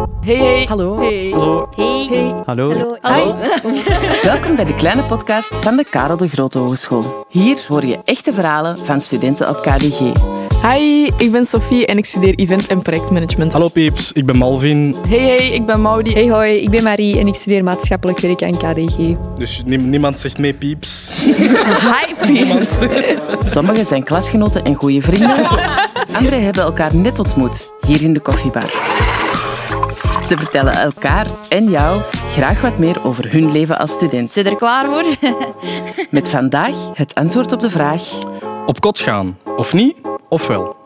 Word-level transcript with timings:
Hey, 0.00 0.36
hey. 0.36 0.64
Hallo. 0.68 0.98
Hey. 0.98 1.30
Hallo. 1.30 1.68
Hey. 1.76 2.34
Hallo. 2.46 2.96
Hallo. 3.00 3.36
Welkom 4.22 4.56
bij 4.56 4.64
de 4.64 4.74
kleine 4.74 5.02
podcast 5.02 5.50
van 5.60 5.76
de 5.76 5.84
Karel 5.90 6.16
de 6.16 6.28
Grote 6.28 6.58
Hogeschool. 6.58 7.26
Hier 7.28 7.64
hoor 7.68 7.84
je 7.86 7.98
echte 8.04 8.32
verhalen 8.32 8.78
van 8.78 9.00
studenten 9.00 9.48
op 9.48 9.56
KDG. 9.62 9.98
Hi, 10.62 11.10
ik 11.18 11.30
ben 11.32 11.46
Sophie 11.46 11.86
en 11.86 11.98
ik 11.98 12.04
studeer 12.04 12.34
event- 12.34 12.66
en 12.66 12.82
projectmanagement. 12.82 13.52
Hallo 13.52 13.68
pieps, 13.68 14.12
ik 14.12 14.26
ben 14.26 14.36
Malvin. 14.36 14.96
Hey, 15.08 15.18
hey, 15.18 15.48
ik 15.50 15.66
ben 15.66 15.80
Maudi. 15.80 16.12
Hey 16.12 16.28
hoi, 16.30 16.52
ik 16.54 16.70
ben 16.70 16.82
Marie 16.82 17.18
en 17.18 17.26
ik 17.26 17.34
studeer 17.34 17.64
maatschappelijk 17.64 18.18
werk 18.18 18.42
aan 18.42 18.56
KDG. 18.56 18.96
Dus 19.36 19.62
nie- 19.64 19.78
niemand 19.78 20.18
zegt 20.18 20.38
mee 20.38 20.54
pieps. 20.54 21.10
Hi 21.90 22.14
Piers. 22.26 22.68
Sommigen 23.46 23.86
zijn 23.86 24.02
klasgenoten 24.04 24.64
en 24.64 24.74
goede 24.74 25.00
vrienden. 25.00 25.36
Anderen 26.18 26.44
hebben 26.44 26.62
elkaar 26.62 26.96
net 26.96 27.18
ontmoet, 27.18 27.72
hier 27.86 28.02
in 28.02 28.12
de 28.12 28.20
koffiebar. 28.20 28.70
Ze 30.24 30.38
vertellen 30.38 30.72
elkaar 30.72 31.26
en 31.48 31.70
jou 31.70 32.02
graag 32.28 32.60
wat 32.60 32.78
meer 32.78 33.04
over 33.04 33.32
hun 33.32 33.52
leven 33.52 33.78
als 33.78 33.90
student. 33.90 34.32
Zit 34.32 34.46
er 34.46 34.56
klaar 34.56 34.86
voor? 34.86 35.04
Met 36.10 36.28
vandaag 36.28 36.90
het 36.94 37.14
antwoord 37.14 37.52
op 37.52 37.60
de 37.60 37.70
vraag... 37.70 38.18
Op 38.66 38.80
kot 38.80 38.98
gaan, 38.98 39.38
of 39.56 39.72
niet, 39.74 40.00
of 40.28 40.46
wel? 40.46 40.76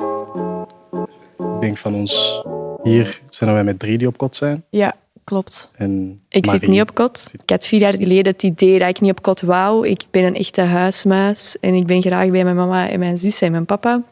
Ik 1.38 1.60
denk 1.60 1.78
van 1.78 1.94
ons, 1.94 2.42
hier 2.82 3.20
zijn 3.28 3.52
wij 3.52 3.64
met 3.64 3.78
drie 3.78 3.98
die 3.98 4.06
op 4.06 4.16
kot 4.16 4.36
zijn. 4.36 4.64
Ja, 4.70 4.94
klopt. 5.24 5.70
En 5.76 6.20
Ik 6.28 6.46
zit 6.46 6.66
niet 6.66 6.80
op 6.80 6.94
kot. 6.94 7.30
Ik 7.32 7.50
had 7.50 7.66
vier 7.66 7.80
jaar 7.80 7.96
geleden 7.96 8.32
het 8.32 8.42
idee 8.42 8.78
dat 8.78 8.88
ik 8.88 9.00
niet 9.00 9.10
op 9.10 9.22
kot 9.22 9.40
wou. 9.40 9.88
Ik 9.88 10.02
ben 10.10 10.24
een 10.24 10.34
echte 10.34 10.60
huismuis 10.60 11.56
en 11.60 11.74
ik 11.74 11.86
ben 11.86 12.02
graag 12.02 12.30
bij 12.30 12.44
mijn 12.44 12.56
mama 12.56 12.88
en 12.88 12.98
mijn 12.98 13.18
zus 13.18 13.40
en 13.40 13.50
mijn 13.50 13.66
papa. 13.66 14.02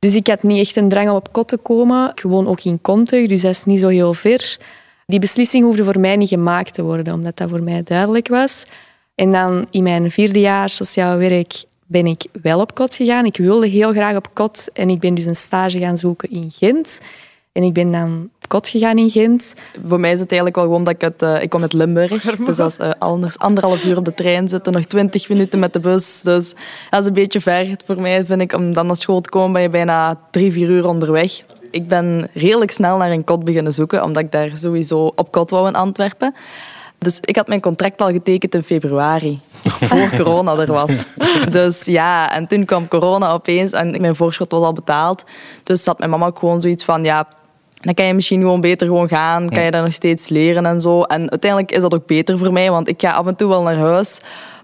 Dus 0.00 0.14
ik 0.14 0.26
had 0.26 0.42
niet 0.42 0.66
echt 0.66 0.76
een 0.76 0.88
drang 0.88 1.08
om 1.08 1.16
op 1.16 1.32
kot 1.32 1.48
te 1.48 1.56
komen. 1.56 2.10
Ik 2.10 2.22
woon 2.22 2.48
ook 2.48 2.64
in 2.64 2.80
Kontig, 2.80 3.28
dus 3.28 3.40
dat 3.40 3.50
is 3.50 3.64
niet 3.64 3.78
zo 3.78 3.88
heel 3.88 4.14
ver. 4.14 4.58
Die 5.06 5.18
beslissing 5.18 5.64
hoefde 5.64 5.84
voor 5.84 6.00
mij 6.00 6.16
niet 6.16 6.28
gemaakt 6.28 6.74
te 6.74 6.82
worden, 6.82 7.14
omdat 7.14 7.36
dat 7.36 7.50
voor 7.50 7.62
mij 7.62 7.82
duidelijk 7.82 8.28
was. 8.28 8.66
En 9.14 9.32
dan 9.32 9.66
in 9.70 9.82
mijn 9.82 10.10
vierde 10.10 10.40
jaar 10.40 10.68
sociaal 10.68 11.16
werk 11.16 11.64
ben 11.86 12.06
ik 12.06 12.24
wel 12.42 12.60
op 12.60 12.74
kot 12.74 12.94
gegaan. 12.94 13.24
Ik 13.24 13.36
wilde 13.36 13.66
heel 13.66 13.92
graag 13.92 14.16
op 14.16 14.30
kot 14.32 14.68
en 14.72 14.88
ik 14.90 14.98
ben 14.98 15.14
dus 15.14 15.24
een 15.24 15.36
stage 15.36 15.78
gaan 15.78 15.98
zoeken 15.98 16.30
in 16.30 16.50
Gent. 16.50 17.00
En 17.52 17.62
ik 17.62 17.72
ben 17.72 17.92
dan 17.92 18.30
kot 18.50 18.68
gegaan 18.68 18.98
in 18.98 19.10
Gent. 19.10 19.54
Voor 19.86 20.00
mij 20.00 20.12
is 20.12 20.20
het 20.20 20.28
eigenlijk 20.28 20.56
wel 20.56 20.64
gewoon 20.64 20.84
dat 20.84 20.94
ik 20.94 21.02
uit... 21.02 21.22
eh, 21.22 21.42
ik 21.42 21.50
kom 21.50 21.62
uit 21.62 21.72
Limburg. 21.72 22.36
Dus 22.46 22.56
dat 22.56 22.70
is 22.70 22.76
eh, 22.76 22.90
anders 22.98 23.38
anderhalf 23.38 23.84
uur 23.84 23.96
op 23.96 24.04
de 24.04 24.14
trein 24.14 24.48
zitten, 24.48 24.72
nog 24.72 24.84
twintig 24.84 25.28
minuten 25.28 25.58
met 25.58 25.72
de 25.72 25.80
bus. 25.80 26.20
Dus 26.22 26.54
dat 26.90 27.00
is 27.00 27.06
een 27.06 27.12
beetje 27.12 27.40
ver 27.40 27.76
voor 27.86 28.00
mij, 28.00 28.24
vind 28.24 28.40
ik. 28.40 28.52
Om 28.52 28.72
dan 28.72 28.86
naar 28.86 28.96
school 28.96 29.20
te 29.20 29.28
komen 29.28 29.52
ben 29.52 29.62
je 29.62 29.68
bijna 29.68 30.18
drie, 30.30 30.52
vier 30.52 30.68
uur 30.68 30.86
onderweg. 30.86 31.42
Ik 31.70 31.88
ben 31.88 32.28
redelijk 32.34 32.70
snel 32.70 32.96
naar 32.96 33.10
een 33.10 33.24
kot 33.24 33.44
beginnen 33.44 33.72
zoeken, 33.72 34.02
omdat 34.02 34.22
ik 34.22 34.32
daar 34.32 34.50
sowieso 34.54 35.12
op 35.14 35.32
kot 35.32 35.50
wou 35.50 35.68
in 35.68 35.74
Antwerpen. 35.74 36.34
Dus 36.98 37.18
ik 37.20 37.36
had 37.36 37.48
mijn 37.48 37.60
contract 37.60 38.00
al 38.00 38.10
getekend 38.10 38.54
in 38.54 38.62
februari, 38.62 39.40
voor 39.62 40.10
corona 40.18 40.56
er 40.56 40.72
was. 40.72 41.04
Dus 41.50 41.84
ja, 41.84 42.34
en 42.34 42.46
toen 42.46 42.64
kwam 42.64 42.88
corona 42.88 43.32
opeens 43.32 43.72
en 43.72 44.00
mijn 44.00 44.16
voorschot 44.16 44.50
was 44.50 44.64
al 44.64 44.72
betaald. 44.72 45.24
Dus 45.62 45.86
had 45.86 45.98
mijn 45.98 46.10
mama 46.10 46.26
ook 46.26 46.38
gewoon 46.38 46.60
zoiets 46.60 46.84
van, 46.84 47.04
ja, 47.04 47.28
dan 47.80 47.94
kan 47.94 48.06
je 48.06 48.14
misschien 48.14 48.40
gewoon 48.40 48.60
beter 48.60 48.86
gewoon 48.86 49.08
gaan, 49.08 49.48
kan 49.48 49.62
je 49.62 49.70
daar 49.70 49.82
nog 49.82 49.92
steeds 49.92 50.28
leren 50.28 50.66
en 50.66 50.80
zo. 50.80 51.02
En 51.02 51.30
uiteindelijk 51.30 51.72
is 51.72 51.80
dat 51.80 51.94
ook 51.94 52.06
beter 52.06 52.38
voor 52.38 52.52
mij, 52.52 52.70
want 52.70 52.88
ik 52.88 53.00
ga 53.00 53.10
af 53.10 53.26
en 53.26 53.36
toe 53.36 53.48
wel 53.48 53.62
naar 53.62 53.76
huis. 53.76 54.20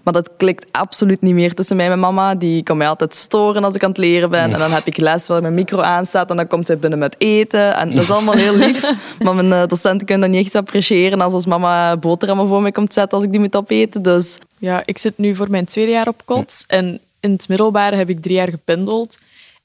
Maar 0.07 0.15
dat 0.15 0.29
klikt 0.37 0.65
absoluut 0.71 1.21
niet 1.21 1.33
meer 1.33 1.53
tussen 1.53 1.75
mij 1.75 1.85
en 1.85 1.99
mijn 1.99 2.15
mama. 2.15 2.35
Die 2.35 2.63
kan 2.63 2.77
mij 2.77 2.87
altijd 2.87 3.15
storen 3.15 3.63
als 3.63 3.75
ik 3.75 3.83
aan 3.83 3.89
het 3.89 3.97
leren 3.97 4.29
ben. 4.29 4.53
En 4.53 4.59
dan 4.59 4.71
heb 4.71 4.85
ik 4.85 4.97
les 4.97 5.27
waar 5.27 5.41
mijn 5.41 5.53
micro 5.53 5.79
aanstaat 5.79 6.29
en 6.29 6.35
dan 6.35 6.47
komt 6.47 6.65
zij 6.65 6.77
binnen 6.77 6.99
met 6.99 7.15
eten. 7.17 7.75
En 7.75 7.93
dat 7.93 8.03
is 8.03 8.11
allemaal 8.11 8.33
heel 8.33 8.55
lief. 8.55 8.93
Maar 9.23 9.35
mijn 9.35 9.53
eh, 9.53 9.67
docenten 9.67 10.07
kunnen 10.07 10.29
dat 10.29 10.37
niet 10.37 10.45
echt 10.45 10.55
appreciëren 10.55 11.21
als 11.21 11.33
als 11.33 11.45
mama 11.45 11.97
boterhammen 11.97 12.47
voor 12.47 12.61
mij 12.61 12.71
komt 12.71 12.93
zetten 12.93 13.17
als 13.17 13.25
ik 13.25 13.31
die 13.31 13.41
moet 13.41 13.55
opeten. 13.55 14.01
Dus 14.01 14.37
Ja, 14.57 14.81
ik 14.85 14.97
zit 14.97 15.17
nu 15.17 15.35
voor 15.35 15.49
mijn 15.49 15.65
tweede 15.65 15.91
jaar 15.91 16.07
op 16.07 16.21
kot. 16.25 16.63
En 16.67 16.99
in 17.19 17.31
het 17.31 17.47
middelbare 17.47 17.95
heb 17.95 18.09
ik 18.09 18.21
drie 18.21 18.35
jaar 18.35 18.49
gependeld. 18.49 19.17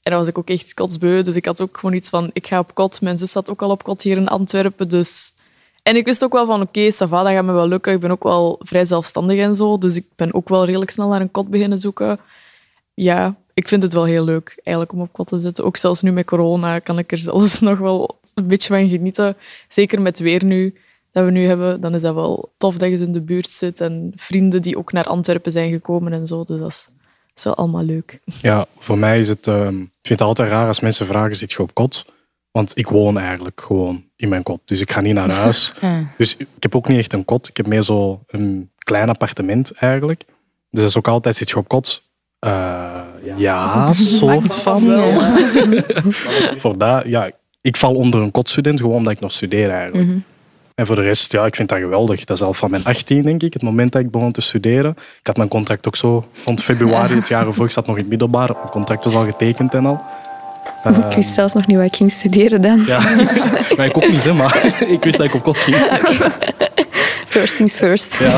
En 0.03 0.11
dan 0.11 0.19
was 0.19 0.27
ik 0.27 0.37
ook 0.37 0.49
echt 0.49 0.73
kotsbeu. 0.73 1.21
Dus 1.21 1.35
ik 1.35 1.45
had 1.45 1.61
ook 1.61 1.77
gewoon 1.77 1.95
iets 1.95 2.09
van, 2.09 2.29
ik 2.33 2.47
ga 2.47 2.59
op 2.59 2.75
kot. 2.75 3.01
Mijn 3.01 3.17
zus 3.17 3.31
zat 3.31 3.49
ook 3.49 3.61
al 3.61 3.69
op 3.69 3.83
kot 3.83 4.01
hier 4.01 4.17
in 4.17 4.27
Antwerpen. 4.27 4.89
Dus... 4.89 5.33
En 5.83 5.95
ik 5.95 6.05
wist 6.05 6.23
ook 6.23 6.33
wel 6.33 6.45
van, 6.45 6.61
oké, 6.61 6.79
okay, 6.79 6.91
ça 6.91 7.09
va, 7.09 7.23
dat 7.23 7.31
gaat 7.31 7.45
me 7.45 7.51
wel 7.51 7.67
lukken. 7.67 7.93
Ik 7.93 7.99
ben 7.99 8.11
ook 8.11 8.23
wel 8.23 8.59
vrij 8.59 8.85
zelfstandig 8.85 9.39
en 9.39 9.55
zo. 9.55 9.77
Dus 9.77 9.95
ik 9.95 10.05
ben 10.15 10.33
ook 10.33 10.49
wel 10.49 10.65
redelijk 10.65 10.91
snel 10.91 11.09
naar 11.09 11.21
een 11.21 11.31
kot 11.31 11.49
beginnen 11.49 11.77
zoeken. 11.77 12.19
Ja, 12.93 13.35
ik 13.53 13.67
vind 13.67 13.83
het 13.83 13.93
wel 13.93 14.03
heel 14.03 14.23
leuk 14.23 14.59
eigenlijk 14.63 14.91
om 14.91 15.01
op 15.01 15.13
kot 15.13 15.27
te 15.27 15.39
zitten. 15.39 15.63
Ook 15.63 15.77
zelfs 15.77 16.01
nu 16.01 16.11
met 16.11 16.25
corona 16.25 16.79
kan 16.79 16.99
ik 16.99 17.11
er 17.11 17.17
zelfs 17.17 17.59
nog 17.69 17.79
wel 17.79 18.19
een 18.33 18.47
beetje 18.47 18.67
van 18.67 18.87
genieten. 18.87 19.35
Zeker 19.67 20.01
met 20.01 20.19
weer 20.19 20.43
nu 20.43 20.75
dat 21.11 21.25
we 21.25 21.31
nu 21.31 21.45
hebben, 21.45 21.81
dan 21.81 21.95
is 21.95 22.01
dat 22.01 22.13
wel 22.13 22.51
tof 22.57 22.77
dat 22.77 22.89
je 22.89 22.97
in 22.97 23.11
de 23.11 23.21
buurt 23.21 23.51
zit. 23.51 23.81
En 23.81 24.13
vrienden 24.15 24.61
die 24.61 24.77
ook 24.77 24.91
naar 24.91 25.05
Antwerpen 25.05 25.51
zijn 25.51 25.71
gekomen 25.71 26.13
en 26.13 26.27
zo. 26.27 26.43
Dus 26.43 26.59
dat 26.59 26.69
is, 26.69 26.89
is 27.35 27.43
wel 27.43 27.55
allemaal 27.55 27.83
leuk. 27.83 28.19
Ja, 28.41 28.65
voor 28.77 28.97
mij 28.97 29.19
is 29.19 29.27
het... 29.27 29.47
ehm, 29.47 29.79
ik 29.81 30.07
vind 30.09 30.19
het 30.19 30.21
altijd 30.21 30.49
raar 30.49 30.67
als 30.67 30.79
mensen 30.79 31.05
vragen, 31.05 31.35
zit 31.35 31.51
je 31.51 31.61
op 31.61 31.73
kot? 31.73 32.05
Want 32.51 32.71
ik 32.77 32.87
woon 32.87 33.17
eigenlijk 33.17 33.61
gewoon 33.61 34.03
in 34.15 34.29
mijn 34.29 34.43
kot. 34.43 34.61
Dus 34.65 34.79
ik 34.81 34.91
ga 34.91 35.01
niet 35.01 35.13
naar 35.13 35.29
huis. 35.43 35.73
Dus 36.17 36.35
ik 36.37 36.47
heb 36.59 36.75
ook 36.75 36.87
niet 36.87 36.97
echt 36.97 37.13
een 37.13 37.25
kot. 37.25 37.47
Ik 37.47 37.57
heb 37.57 37.67
meer 37.67 37.81
zo 37.81 38.23
een 38.27 38.69
klein 38.77 39.09
appartement 39.09 39.71
eigenlijk. 39.71 40.23
Dus 40.69 40.81
dat 40.81 40.89
is 40.89 40.97
ook 40.97 41.07
altijd, 41.07 41.35
zit 41.35 41.49
je 41.49 41.55
op 41.57 41.67
kot? 41.67 42.03
Eh, 42.39 43.01
ja, 43.37 43.93
soort 44.19 44.55
van. 44.55 44.81
voor 46.51 46.77
dat, 46.77 47.03
ja, 47.05 47.29
ik 47.61 47.77
val 47.77 47.95
onder 47.95 48.21
een 48.21 48.31
kotstudent 48.31 48.79
gewoon 48.79 48.95
omdat 48.95 49.13
ik 49.13 49.19
nog 49.19 49.31
studeer 49.31 49.69
eigenlijk. 49.69 50.09
En 50.75 50.85
voor 50.85 50.95
de 50.95 51.01
rest, 51.01 51.31
ja, 51.31 51.45
ik 51.45 51.55
vind 51.55 51.69
dat 51.69 51.77
geweldig. 51.77 52.23
Dat 52.23 52.37
is 52.37 52.43
al 52.43 52.53
van 52.53 52.71
mijn 52.71 52.83
18, 52.83 53.21
denk 53.21 53.43
ik, 53.43 53.53
het 53.53 53.61
moment 53.61 53.91
dat 53.91 54.01
ik 54.01 54.11
begon 54.11 54.31
te 54.31 54.41
studeren. 54.41 54.91
Ik 54.91 55.27
had 55.27 55.37
mijn 55.37 55.49
contract 55.49 55.87
ook 55.87 55.95
zo 55.95 56.25
rond 56.45 56.63
februari 56.63 57.15
het 57.15 57.27
jaar 57.27 57.47
ervoor. 57.47 57.65
Ik 57.65 57.71
zat 57.71 57.85
nog 57.85 57.95
in 57.95 58.01
het 58.01 58.09
middelbaar. 58.09 58.51
Mijn 58.53 58.69
contract 58.69 59.03
was 59.03 59.15
al 59.15 59.25
getekend 59.25 59.73
en 59.73 59.85
al. 59.85 60.01
Ik 61.09 61.15
wist 61.15 61.33
zelfs 61.33 61.53
nog 61.53 61.67
niet 61.67 61.77
wat 61.77 61.85
ik 61.85 61.95
ging 61.95 62.11
studeren 62.11 62.61
dan. 62.61 62.83
Ja, 62.85 62.99
maar 63.77 63.85
ik 63.85 63.97
ook 63.97 64.07
niet, 64.07 64.23
hè, 64.23 64.33
maar 64.33 64.65
ik 64.95 65.03
wist 65.03 65.17
dat 65.17 65.25
ik 65.25 65.33
op 65.33 65.43
kot 65.43 65.57
ging. 65.57 65.77
First 67.25 67.55
things 67.55 67.75
first. 67.75 68.17
Ja. 68.17 68.37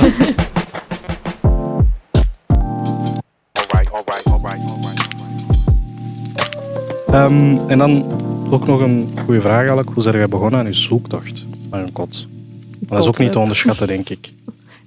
Ehm, 7.11 7.57
en 7.67 7.77
dan 7.77 8.05
ook 8.49 8.67
nog 8.67 8.81
een 8.81 9.09
goede 9.25 9.41
vraag 9.41 9.57
eigenlijk. 9.57 9.89
Hoe 9.93 10.03
zijn 10.03 10.17
jij 10.17 10.27
begonnen 10.27 10.59
aan 10.59 10.65
je 10.65 10.73
zoektocht 10.73 11.44
een 11.81 11.91
kot? 11.91 12.25
Maar 12.79 12.89
dat 12.89 12.99
is 12.99 13.07
ook 13.07 13.17
niet 13.17 13.31
te 13.31 13.39
onderschatten, 13.39 13.87
denk 13.87 14.09
ik. 14.09 14.29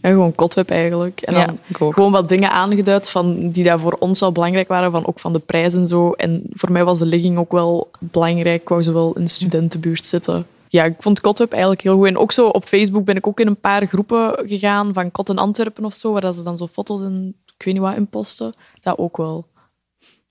Ja, 0.02 0.10
gewoon 0.10 0.34
kotweb 0.34 0.70
eigenlijk. 0.70 1.20
En 1.20 1.34
Ja, 1.34 1.46
dan 1.46 1.58
gewoon 1.92 2.12
wat 2.12 2.28
dingen 2.28 2.50
aangeduid 2.50 3.10
van, 3.10 3.50
die 3.50 3.64
daar 3.64 3.80
voor 3.80 3.96
ons 3.98 4.20
wel 4.20 4.32
belangrijk 4.32 4.68
waren. 4.68 4.90
Van, 4.90 5.06
ook 5.06 5.20
van 5.20 5.32
de 5.32 5.38
prijs 5.38 5.74
en 5.74 5.86
zo. 5.86 6.12
En 6.12 6.42
voor 6.50 6.72
mij 6.72 6.84
was 6.84 6.98
de 6.98 7.06
ligging 7.06 7.38
ook 7.38 7.52
wel 7.52 7.90
belangrijk. 7.98 8.62
Ik 8.62 8.68
wou 8.68 8.82
zo 8.82 8.92
wel 8.92 9.12
in 9.12 9.24
de 9.24 9.30
studentenbuurt 9.30 10.06
zitten. 10.06 10.46
Ja, 10.68 10.84
ik 10.84 10.94
vond 10.98 11.20
Kotweb 11.20 11.52
eigenlijk 11.52 11.82
heel 11.82 11.96
goed. 11.96 12.06
En 12.06 12.18
ook 12.18 12.32
zo 12.32 12.48
op 12.48 12.64
Facebook 12.64 13.04
ben 13.04 13.16
ik 13.16 13.26
ook 13.26 13.40
in 13.40 13.46
een 13.46 13.60
paar 13.60 13.86
groepen 13.86 14.48
gegaan 14.48 14.94
van 14.94 15.10
Kot 15.10 15.28
in 15.28 15.38
Antwerpen 15.38 15.84
of 15.84 15.94
zo, 15.94 16.12
waar 16.12 16.20
dat 16.20 16.36
ze 16.36 16.42
dan 16.42 16.56
zo 16.56 16.66
foto's 16.66 17.00
en 17.00 17.34
ik 17.46 17.64
weet 17.64 17.74
niet 17.74 17.82
wat 17.82 17.96
in 17.96 18.06
posten. 18.06 18.54
Dat 18.80 18.98
ook 18.98 19.16
wel. 19.16 19.46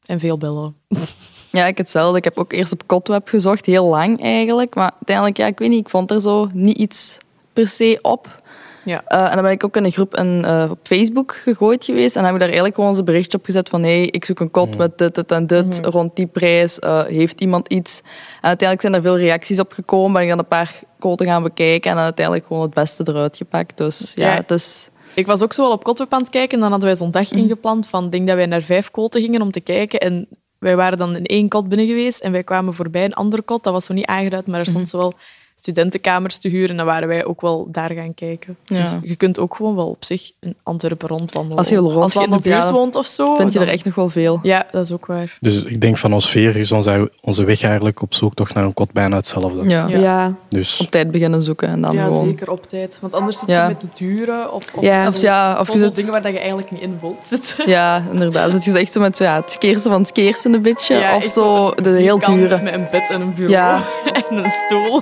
En 0.06 0.20
veel 0.20 0.38
bellen. 0.38 0.76
Ja, 1.58 1.66
ik 1.66 1.78
hetzelfde. 1.78 2.18
Ik 2.18 2.24
heb 2.24 2.38
ook 2.38 2.52
eerst 2.52 2.74
op 2.74 2.84
Kotweb 2.86 3.28
gezocht, 3.28 3.66
heel 3.66 3.88
lang 3.88 4.22
eigenlijk. 4.22 4.76
Maar 4.76 4.92
uiteindelijk, 4.94 5.38
ja, 5.38 5.46
ik 5.46 5.60
weet 5.60 5.70
niet, 5.70 5.80
ik 5.80 5.90
vond 5.90 6.12
er 6.12 6.22
zo 6.22 6.50
niet 6.54 6.78
iets 6.78 7.18
per 7.54 7.68
se 7.68 8.00
op. 8.02 8.42
Ja. 8.84 9.04
Eh, 9.08 9.28
en 9.28 9.34
dan 9.34 9.42
ben 9.42 9.52
ik 9.52 9.64
ook 9.64 9.76
in 9.76 9.86
een 9.86 9.92
groep 9.92 10.16
in, 10.16 10.46
eh, 10.46 10.68
op 10.70 10.80
Facebook 10.84 11.36
gegooid 11.44 11.86
geweest. 11.86 12.16
En 12.16 12.24
heb 12.24 12.34
ik 12.34 12.40
daar 12.40 12.48
eigenlijk 12.48 12.76
gewoon 12.76 12.98
een 12.98 13.06
berichtje 13.06 13.38
op 13.38 13.46
gezet 13.46 13.70
van 13.70 13.84
hey, 13.84 14.06
ik 14.06 14.26
zoek 14.26 14.40
een 14.40 14.52
kot 14.52 14.78
met 14.78 14.98
dit, 14.98 15.16
dit 15.16 15.32
en 15.32 15.48
dit, 15.48 15.86
rond 15.86 16.16
die 16.16 16.28
prijs. 16.28 16.80
Eh, 16.80 17.04
heeft 17.06 17.42
iemand 17.42 17.68
iets? 17.68 18.02
En 18.42 18.48
uiteindelijk 18.48 18.82
zijn 18.82 18.94
er 18.94 19.02
veel 19.02 19.18
reacties 19.18 19.60
op 19.60 19.72
gekomen. 19.72 20.14
Ben 20.14 20.22
ik 20.22 20.30
dan 20.30 20.40
een 20.40 20.48
paar 20.48 20.80
koten 21.00 21.26
gaan 21.26 21.44
bekijken 21.44 21.90
en 21.90 21.96
dan 21.96 22.06
uiteindelijk 22.06 22.46
gewoon 22.46 22.62
het 22.62 22.74
beste 22.74 23.04
eruit 23.08 23.38
gepakt. 23.38 23.78
Dus 23.78 24.12
ja, 24.16 24.28
Ja. 24.28 24.36
het 24.36 24.52
is... 24.52 24.90
Ik 25.14 25.26
was 25.26 25.44
ook 25.44 25.54
zo 25.54 25.62
wel 25.62 25.72
op 25.72 25.84
Kotweb 25.84 26.14
aan 26.14 26.22
het 26.22 26.30
kijken 26.30 26.54
en 26.54 26.60
dan 26.60 26.70
hadden 26.70 26.88
wij 26.88 26.98
zo'n 26.98 27.12
dag 27.12 27.32
ingepland 27.32 27.88
van, 27.88 28.06
ik 28.06 28.12
denk 28.12 28.28
dat 28.28 28.36
wij 28.36 28.46
naar 28.46 28.62
vijf 28.62 28.92
koten 28.92 29.22
gingen 29.22 29.42
om 29.42 29.52
te 29.52 29.60
kijken. 29.60 30.00
En 30.00 30.28
wij 30.60 30.76
waren 30.76 30.98
dan 30.98 31.16
in 31.16 31.26
één 31.26 31.48
kot 31.48 31.70
binnen 31.70 31.88
geweest 31.88 32.20
en 32.20 32.32
wij 32.32 32.44
kwamen 32.44 32.74
voorbij 32.74 33.06
een 33.06 33.14
andere 33.14 33.42
kot. 33.42 33.64
Dat 33.64 33.74
was 33.74 33.86
zo 33.86 33.94
niet 33.94 34.06
aangeduid, 34.06 34.48
maar 34.48 34.60
er 34.60 34.66
stond 34.66 34.90
zo 34.90 34.98
wel 34.98 35.14
studentenkamers 35.60 36.38
te 36.38 36.48
huren 36.50 36.70
en 36.70 36.78
dan 36.78 36.86
waren 36.86 37.08
wij 37.08 37.26
ook 37.26 37.42
wel 37.42 37.68
daar 37.72 37.92
gaan 37.92 38.14
kijken. 38.14 38.58
Ja. 38.64 38.78
Dus 38.78 38.98
je 39.02 39.16
kunt 39.16 39.40
ook 39.40 39.56
gewoon 39.56 39.76
wel 39.76 39.88
op 39.88 40.06
zich 40.06 40.32
in 40.40 40.56
Antwerpen 40.64 41.08
rondwandelen. 41.08 41.58
Als 41.58 41.70
je 41.70 41.80
Als 41.80 42.14
je 42.14 42.24
in 42.24 42.30
de 42.32 42.40
buurt 42.40 42.64
ja, 42.64 42.72
woont 42.72 42.96
of 42.96 43.06
zo. 43.06 43.36
Vind 43.36 43.54
je 43.54 43.60
er 43.60 43.68
echt 43.68 43.86
nog 43.86 43.96
wel 43.96 44.10
veel. 44.10 44.40
Ja, 44.44 44.66
dat 44.72 44.86
is 44.86 44.92
ook 44.92 45.06
waar. 45.06 45.38
Dus 45.40 45.64
ik 45.64 45.82
denk 45.82 45.98
van 45.98 46.14
ons 46.14 46.30
vier 46.30 46.56
is 46.56 46.72
onze, 46.72 47.12
onze 47.22 47.44
weg 47.44 47.64
eigenlijk 47.64 48.02
op 48.02 48.14
zoektocht 48.14 48.54
naar 48.54 48.64
een 48.64 48.74
kot 48.74 48.92
bijna 48.92 49.16
hetzelfde. 49.16 49.70
Ja. 49.70 49.88
Ja. 49.88 50.00
Ja. 50.00 50.34
Dus 50.50 50.82
Op 50.82 50.92
tijd 50.92 51.12
beginnen 51.12 51.44
zoeken 51.44 51.68
en 51.68 51.82
dan 51.82 51.96
ja, 51.96 52.04
gewoon... 52.04 52.26
zeker 52.26 52.52
op 52.52 52.68
tijd. 52.68 52.98
Want 53.02 53.14
anders 53.14 53.40
zit 53.40 53.50
Ja. 53.50 53.62
je 53.64 53.68
met 53.68 53.82
de 53.82 53.88
duren 53.94 54.54
of, 54.54 54.74
of, 54.74 54.84
Ja. 54.84 55.08
Of 55.08 55.22
ja, 55.22 55.60
of 55.60 55.74
je 55.74 55.80
zit... 55.80 55.96
dingen 55.96 56.12
waar 56.12 56.22
dat 56.22 56.32
je 56.32 56.40
eigenlijk 56.40 56.72
niet 56.72 56.82
in 56.82 56.98
wilt 57.02 57.26
zitten. 57.26 57.70
Ja, 57.70 58.04
inderdaad. 58.12 58.52
Zit 58.52 58.64
je 58.64 58.72
zo 58.72 58.78
echt 58.78 58.94
zo 58.94 59.00
met 59.00 59.18
zo, 59.18 59.24
ja, 59.24 59.36
het 59.36 59.52
skeersen 59.52 59.92
van 59.92 60.00
het 60.00 60.08
skeersen 60.08 60.54
een 60.54 60.62
beetje. 60.62 60.96
Ja, 60.96 61.16
of 61.16 61.26
zo 61.26 61.72
de 61.72 61.90
heel 61.90 62.20
dure. 62.20 62.62
Met 62.62 62.74
een 62.74 62.88
bed 62.92 63.10
en 63.10 63.22
een 63.22 63.34
bureau 63.34 63.52
Ja. 63.52 63.84
en 64.30 64.44
een 64.44 64.50
stoel. 64.50 65.02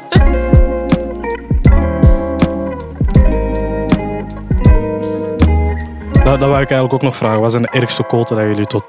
Dat, 6.25 6.39
dat 6.39 6.49
wou 6.49 6.61
ik 6.61 6.69
eigenlijk 6.69 6.93
ook 6.93 7.01
nog 7.01 7.15
vragen. 7.15 7.41
Wat 7.41 7.51
zijn 7.51 7.63
de 7.63 7.69
ergste 7.69 8.03
koten 8.03 8.35
dat 8.37 8.45
jullie 8.45 8.67
tot 8.67 8.83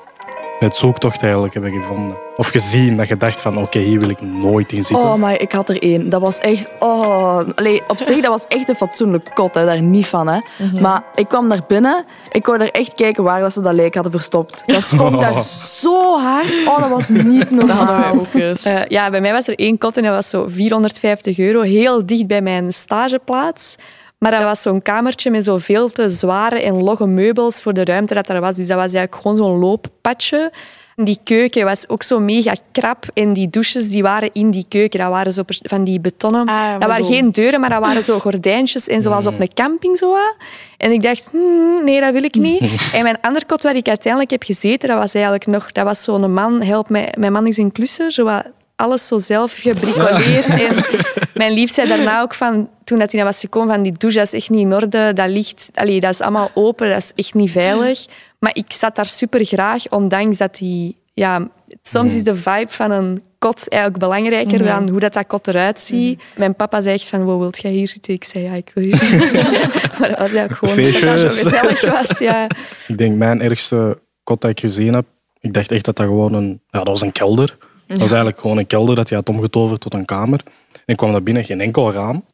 met 0.61 0.77
zoektocht 0.77 1.23
eigenlijk 1.23 1.55
hebben 1.55 1.73
gevonden? 1.73 2.17
Of 2.37 2.49
gezien 2.49 2.97
dat 2.97 3.09
je 3.09 3.17
dacht 3.17 3.41
van 3.41 3.59
oké, 3.59 3.79
hier 3.79 4.00
wil 4.00 4.09
ik 4.09 4.21
nooit 4.21 4.73
in 4.73 4.85
zitten? 4.85 5.06
Oh, 5.06 5.15
maar 5.15 5.41
ik 5.41 5.53
had 5.53 5.69
er 5.69 5.83
één. 5.83 6.09
Dat 6.09 6.21
was 6.21 6.38
echt... 6.38 6.69
Oh, 6.79 7.41
Allee, 7.55 7.83
op 7.88 7.99
zich, 7.99 8.17
dat 8.21 8.31
was 8.31 8.44
echt 8.49 8.69
een 8.69 8.75
fatsoenlijk 8.75 9.31
kot. 9.35 9.55
Hè. 9.55 9.65
Daar 9.65 9.83
niet 9.83 10.06
van. 10.06 10.29
Hè. 10.29 10.41
Maar 10.81 11.03
ik 11.15 11.29
kwam 11.29 11.49
daar 11.49 11.61
binnen. 11.69 12.05
Ik 12.33 12.47
wou 12.47 12.61
er 12.61 12.71
echt 12.71 12.94
kijken 12.94 13.25
waar 13.25 13.41
dat 13.41 13.53
ze 13.53 13.61
dat 13.61 13.75
lijk 13.75 13.94
hadden 13.94 14.12
verstopt. 14.12 14.62
Dat 14.67 14.82
stond 14.82 15.21
daar 15.21 15.43
zo 15.43 16.19
hard. 16.19 16.67
Oh, 16.67 16.81
dat 16.81 16.91
was 16.91 17.09
niet 17.09 17.50
normaal. 17.61 18.15
ook 18.15 18.35
eens. 18.35 18.65
Eh, 18.65 18.85
ja, 18.89 19.11
bij 19.11 19.21
mij 19.21 19.32
was 19.32 19.49
er 19.49 19.59
één 19.59 19.79
kot 19.79 19.97
en 19.97 20.03
dat 20.03 20.12
was 20.12 20.29
zo 20.29 20.44
450 20.49 21.39
euro. 21.39 21.61
Heel 21.61 22.06
dicht 22.06 22.27
bij 22.27 22.43
mijn 22.43 22.73
stageplaats. 22.73 23.77
Maar 24.19 24.31
dat 24.31 24.43
was 24.43 24.63
zo'n 24.63 24.83
kamertje 24.83 25.31
met 25.31 25.45
zo 25.45 25.59
veel 25.59 25.89
te 25.89 26.11
zware 26.11 26.63
en 26.63 26.83
logge 26.83 27.07
meubels 27.07 27.63
voor 27.63 27.73
de 27.73 27.85
ruimte 27.85 28.15
dat 28.15 28.29
er 28.29 28.41
was. 28.41 28.57
Dus 28.57 28.67
dat 28.67 28.77
was 28.77 28.93
eigenlijk 28.93 29.15
gewoon 29.15 29.37
zo'n 29.37 29.59
looppadje. 29.59 30.53
En 30.97 31.05
die 31.05 31.19
keuken 31.25 31.65
was 31.65 31.89
ook 31.89 32.03
zo 32.03 32.21
mega 32.21 32.55
krap. 32.73 33.05
En 33.13 33.33
die 33.33 33.51
douches 33.51 33.89
die 33.89 34.03
waren 34.03 34.31
in 34.33 34.51
die 34.51 34.67
keuken. 34.69 35.01
Dat 35.01 35.11
waren 35.11 35.33
zo 35.33 35.43
van 35.47 35.85
die 35.85 36.01
betonnen... 36.01 36.47
Ah, 36.47 36.73
dat 36.73 36.89
waren 36.89 37.05
zo. 37.05 37.11
geen 37.11 37.31
deuren, 37.31 37.61
maar 37.61 37.71
dat 37.71 37.81
waren 37.81 38.03
zo 38.03 38.19
gordijntjes. 38.19 38.87
En 38.89 39.03
zoals 39.03 39.27
op 39.27 39.41
een 39.41 39.55
camping 39.55 39.99
zo. 39.99 40.11
wat. 40.11 40.35
En 40.77 40.91
ik 40.93 41.03
dacht, 41.03 41.29
hmm, 41.31 41.85
nee, 41.85 42.01
dat 42.01 42.13
wil 42.13 42.25
ik 42.25 42.35
niet. 42.35 42.61
En 42.95 43.03
mijn 43.03 43.19
andere 43.21 43.47
kot 43.47 43.63
waar 43.63 43.77
ik 43.77 43.89
uiteindelijk 43.89 44.31
heb 44.33 44.43
gezeten, 44.43 44.89
dat 44.89 44.99
was 44.99 45.15
eigenlijk 45.15 45.47
nog... 45.47 45.73
Dat 45.73 45.85
was 45.85 46.03
zo'n 46.03 46.33
man, 46.33 46.63
help 46.63 46.89
mij, 46.89 47.15
mijn 47.19 47.33
man 47.33 47.47
is 47.47 47.57
een 47.57 47.73
klusser. 47.73 48.13
Zo 48.13 48.25
wat 48.25 48.47
alles 48.77 49.07
zo 49.07 49.19
zelf 49.19 49.57
gebricoleerd. 49.57 50.47
En 50.47 50.77
mijn 51.37 51.53
lief 51.53 51.73
zei 51.73 51.88
daarna 51.88 52.21
ook 52.21 52.35
van, 52.35 52.71
toen 52.85 52.99
dat 52.99 53.12
hij 53.12 53.21
naar 53.21 53.31
was 53.31 53.41
gekomen, 53.41 53.75
van 53.75 53.83
die 53.83 53.93
douche 53.93 54.19
dat 54.19 54.27
is 54.27 54.33
echt 54.33 54.50
niet 54.50 54.61
in 54.61 54.75
orde. 54.75 55.12
Dat 55.12 55.29
ligt, 55.29 55.71
allee, 55.75 56.00
dat 56.00 56.11
is 56.11 56.21
allemaal 56.21 56.50
open, 56.55 56.88
dat 56.88 56.99
is 56.99 57.12
echt 57.15 57.35
niet 57.35 57.50
veilig. 57.50 58.06
Maar 58.38 58.50
ik 58.55 58.73
zat 58.73 58.97
daar 58.97 59.06
super 59.06 59.44
graag, 59.44 59.88
ondanks 59.88 60.37
dat 60.37 60.56
die... 60.56 60.97
Ja, 61.15 61.49
soms 61.83 62.12
is 62.12 62.25
de 62.25 62.37
vibe 62.37 62.69
van 62.69 62.91
een 62.91 63.23
kot 63.38 63.69
eigenlijk 63.69 64.03
belangrijker 64.03 64.65
dan 64.65 64.91
hoe 64.91 65.00
dat, 65.00 65.12
dat 65.12 65.27
kot 65.27 65.47
eruit 65.47 65.81
ziet. 65.81 66.23
Mijn 66.37 66.55
papa 66.55 66.81
zei 66.81 66.94
echt 66.94 67.09
van, 67.09 67.25
wow, 67.25 67.41
wilt 67.41 67.62
jij 67.62 67.71
hier 67.71 67.89
zitten? 67.89 68.15
Ik 68.15 68.25
zei, 68.25 68.44
ja, 68.44 68.53
ik 68.53 68.71
wil 68.75 68.85
hier 68.85 68.97
zitten. 68.97 69.43
maar 69.99 70.09
dat 70.09 70.19
was 70.19 70.32
eigenlijk 70.32 70.53
gewoon 70.53 70.77
dat 70.77 70.94
zo 70.94 71.06
Feestjes. 71.06 71.43
gezellig 71.43 71.91
was. 71.91 72.19
Ja. 72.19 72.47
Ik 72.87 72.99
denk 72.99 73.17
mijn 73.17 73.43
ergste 73.43 73.99
kot 74.25 74.41
dat 74.41 74.50
ik 74.50 74.61
gezien 74.61 74.94
heb, 74.94 75.05
ik 75.41 75.53
dacht 75.53 75.71
echt 75.73 75.85
dat 75.85 75.97
dat 75.97 76.06
gewoon 76.06 76.35
een... 76.35 76.61
Ja, 76.71 76.79
dat 76.79 76.89
was 76.89 77.00
een 77.00 77.12
kelder. 77.12 77.56
Dat 77.87 77.99
was 77.99 78.09
eigenlijk 78.09 78.41
gewoon 78.41 78.59
een 78.59 78.67
kelder 78.67 78.94
dat 78.94 79.09
je 79.09 79.15
had 79.15 79.29
omgetoverd 79.29 79.81
tot 79.81 79.94
een 79.94 80.05
kamer. 80.05 80.41
En 80.73 80.83
ik 80.87 80.97
kwam 80.97 81.12
daar 81.12 81.23
binnen, 81.23 81.44
geen 81.44 81.61
enkel 81.61 81.93
raam. 81.93 82.25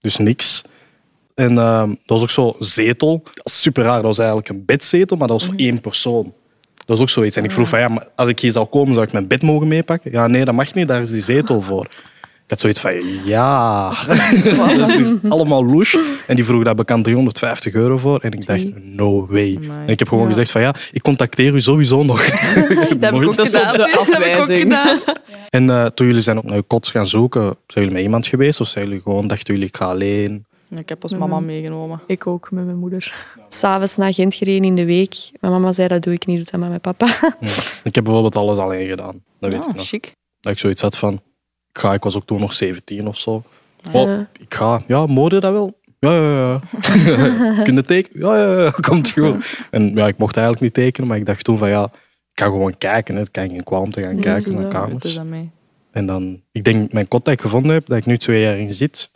Dus 0.00 0.16
niks. 0.16 0.62
En 1.34 1.58
ehm, 1.58 1.88
dat 1.88 1.98
was 2.06 2.22
ook 2.22 2.30
zo 2.30 2.56
zetel. 2.58 3.22
Super 3.34 3.84
raar. 3.84 3.94
Dat 3.94 4.02
was 4.02 4.18
eigenlijk 4.18 4.48
een 4.48 4.64
bedzetel, 4.64 5.16
maar 5.16 5.28
dat 5.28 5.40
was 5.40 5.48
voor 5.48 5.58
één 5.58 5.80
persoon. 5.80 6.24
Dat 6.74 6.86
was 6.86 7.00
ook 7.00 7.08
zoiets. 7.08 7.36
En 7.36 7.44
ik 7.44 7.50
vroeg 7.50 7.68
van, 7.68 7.78
ja, 7.78 7.88
maar 7.88 8.08
als 8.16 8.28
ik 8.28 8.40
hier 8.40 8.52
zou 8.52 8.66
komen, 8.66 8.94
zou 8.94 9.06
ik 9.06 9.12
mijn 9.12 9.26
bed 9.26 9.42
mogen 9.42 9.68
meepakken? 9.68 10.10
Ja, 10.12 10.26
nee, 10.26 10.44
dat 10.44 10.54
mag 10.54 10.74
niet. 10.74 10.88
Daar 10.88 11.02
is 11.02 11.10
die 11.10 11.22
zetel 11.22 11.60
voor. 11.60 11.88
Ik 12.48 12.54
had 12.54 12.60
zoiets 12.60 12.80
van, 12.80 13.24
ja, 13.24 13.88
dat 14.78 14.88
is 14.88 15.14
allemaal 15.28 15.66
louche. 15.66 16.04
En 16.26 16.36
die 16.36 16.44
vroeg 16.44 16.64
daar 16.64 16.74
bekend 16.74 17.04
350 17.04 17.74
euro 17.74 17.98
voor. 17.98 18.18
En 18.20 18.30
ik 18.32 18.46
dacht, 18.46 18.64
no 18.82 19.26
way. 19.26 19.58
En 19.62 19.88
ik 19.88 19.98
heb 19.98 20.08
gewoon 20.08 20.26
gezegd 20.26 20.50
van, 20.50 20.60
ja, 20.60 20.74
ik 20.92 21.02
contacteer 21.02 21.54
u 21.54 21.60
sowieso 21.60 22.02
nog. 22.02 22.24
Dat 22.26 22.34
heb 23.00 23.14
ik 23.14 23.22
ook 23.22 23.34
gedaan. 23.40 23.76
de 23.76 23.88
ik 23.88 23.94
afwijzing. 23.96 24.78
En 25.50 25.70
eh, 25.70 25.86
toen 25.86 26.06
jullie 26.06 26.22
zijn 26.22 26.38
op 26.38 26.44
naar 26.44 26.62
kots 26.62 26.90
gaan 26.90 27.06
zoeken, 27.06 27.42
zijn 27.42 27.56
jullie 27.84 27.92
met 27.92 28.02
iemand 28.02 28.26
geweest? 28.26 28.60
Of 28.60 28.68
zijn 28.68 28.84
jullie 28.86 29.00
gewoon, 29.02 29.26
dachten 29.28 29.54
jullie, 29.54 29.68
ik 29.68 29.76
ga 29.76 29.84
alleen? 29.84 30.44
Ik 30.76 30.88
heb 30.88 31.02
ons 31.02 31.14
mama 31.16 31.40
meegenomen. 31.40 32.00
Ik 32.06 32.26
ook, 32.26 32.50
met 32.50 32.64
mijn 32.64 32.78
moeder. 32.78 33.14
S'avonds 33.48 33.96
naar 33.96 34.14
Gent 34.14 34.34
gereden 34.34 34.64
in 34.64 34.74
de 34.74 34.84
week. 34.84 35.14
Mijn 35.40 35.52
mama 35.52 35.72
zei, 35.72 35.88
dat 35.88 36.02
doe 36.02 36.12
ik 36.12 36.26
niet, 36.26 36.36
doe 36.36 36.46
dat 36.50 36.60
met 36.60 36.68
mijn 36.68 36.80
papa. 36.80 37.06
Ik 37.82 37.94
heb 37.94 38.04
bijvoorbeeld 38.04 38.36
alles 38.36 38.58
alleen 38.58 38.88
gedaan. 38.88 39.22
Dat 39.40 39.52
weet 39.52 39.62
ik 39.64 39.68
Ah, 39.68 39.74
nog. 39.74 39.86
chic. 39.86 40.12
Dat 40.40 40.52
ik 40.52 40.58
zoiets 40.58 40.80
had 40.82 40.96
van, 40.96 41.20
ik 41.72 41.78
ga, 41.78 41.92
ik 41.92 42.02
was 42.02 42.16
ook 42.16 42.26
toen 42.26 42.40
nog 42.40 42.52
17 42.52 43.06
of 43.06 43.18
zo. 43.18 43.42
Oh, 43.92 44.20
ik 44.38 44.54
ga, 44.54 44.82
ja, 44.86 45.06
mode 45.06 45.40
dat 45.40 45.52
wel? 45.52 45.78
Ja, 45.98 46.12
ja, 46.12 46.60
ja. 47.56 47.62
Kunnen 47.64 47.86
tekenen? 47.86 48.26
Ja, 48.26 48.36
ja, 48.36 48.62
ja, 48.62 48.70
komt 48.88 49.10
goed. 49.10 49.66
En 49.70 49.94
ja, 49.94 50.06
ik 50.06 50.18
mocht 50.18 50.36
eigenlijk 50.36 50.64
niet 50.64 50.74
tekenen, 50.74 51.08
maar 51.08 51.16
ik 51.18 51.26
dacht 51.26 51.44
toen 51.44 51.58
van 51.58 51.68
ja, 51.68 51.84
ik 52.32 52.40
ga 52.40 52.44
gewoon 52.44 52.78
kijken. 52.78 53.14
hè. 53.14 53.20
Het 53.20 53.30
kan 53.30 53.48
geen 53.48 53.64
kwaad 53.64 53.80
om 53.82 53.90
te 53.90 54.02
gaan 54.02 54.20
kijken 54.20 54.54
naar 54.54 54.68
kamers. 54.68 55.20
En 55.90 56.06
dan, 56.06 56.42
ik 56.52 56.64
denk, 56.64 56.92
mijn 56.92 57.08
kot 57.08 57.24
dat 57.24 57.34
ik 57.34 57.40
gevonden 57.40 57.72
heb, 57.72 57.86
dat 57.86 57.96
ik 57.96 58.06
nu 58.06 58.18
twee 58.18 58.42
jaar 58.42 58.58
in 58.58 58.70
zit, 58.70 59.10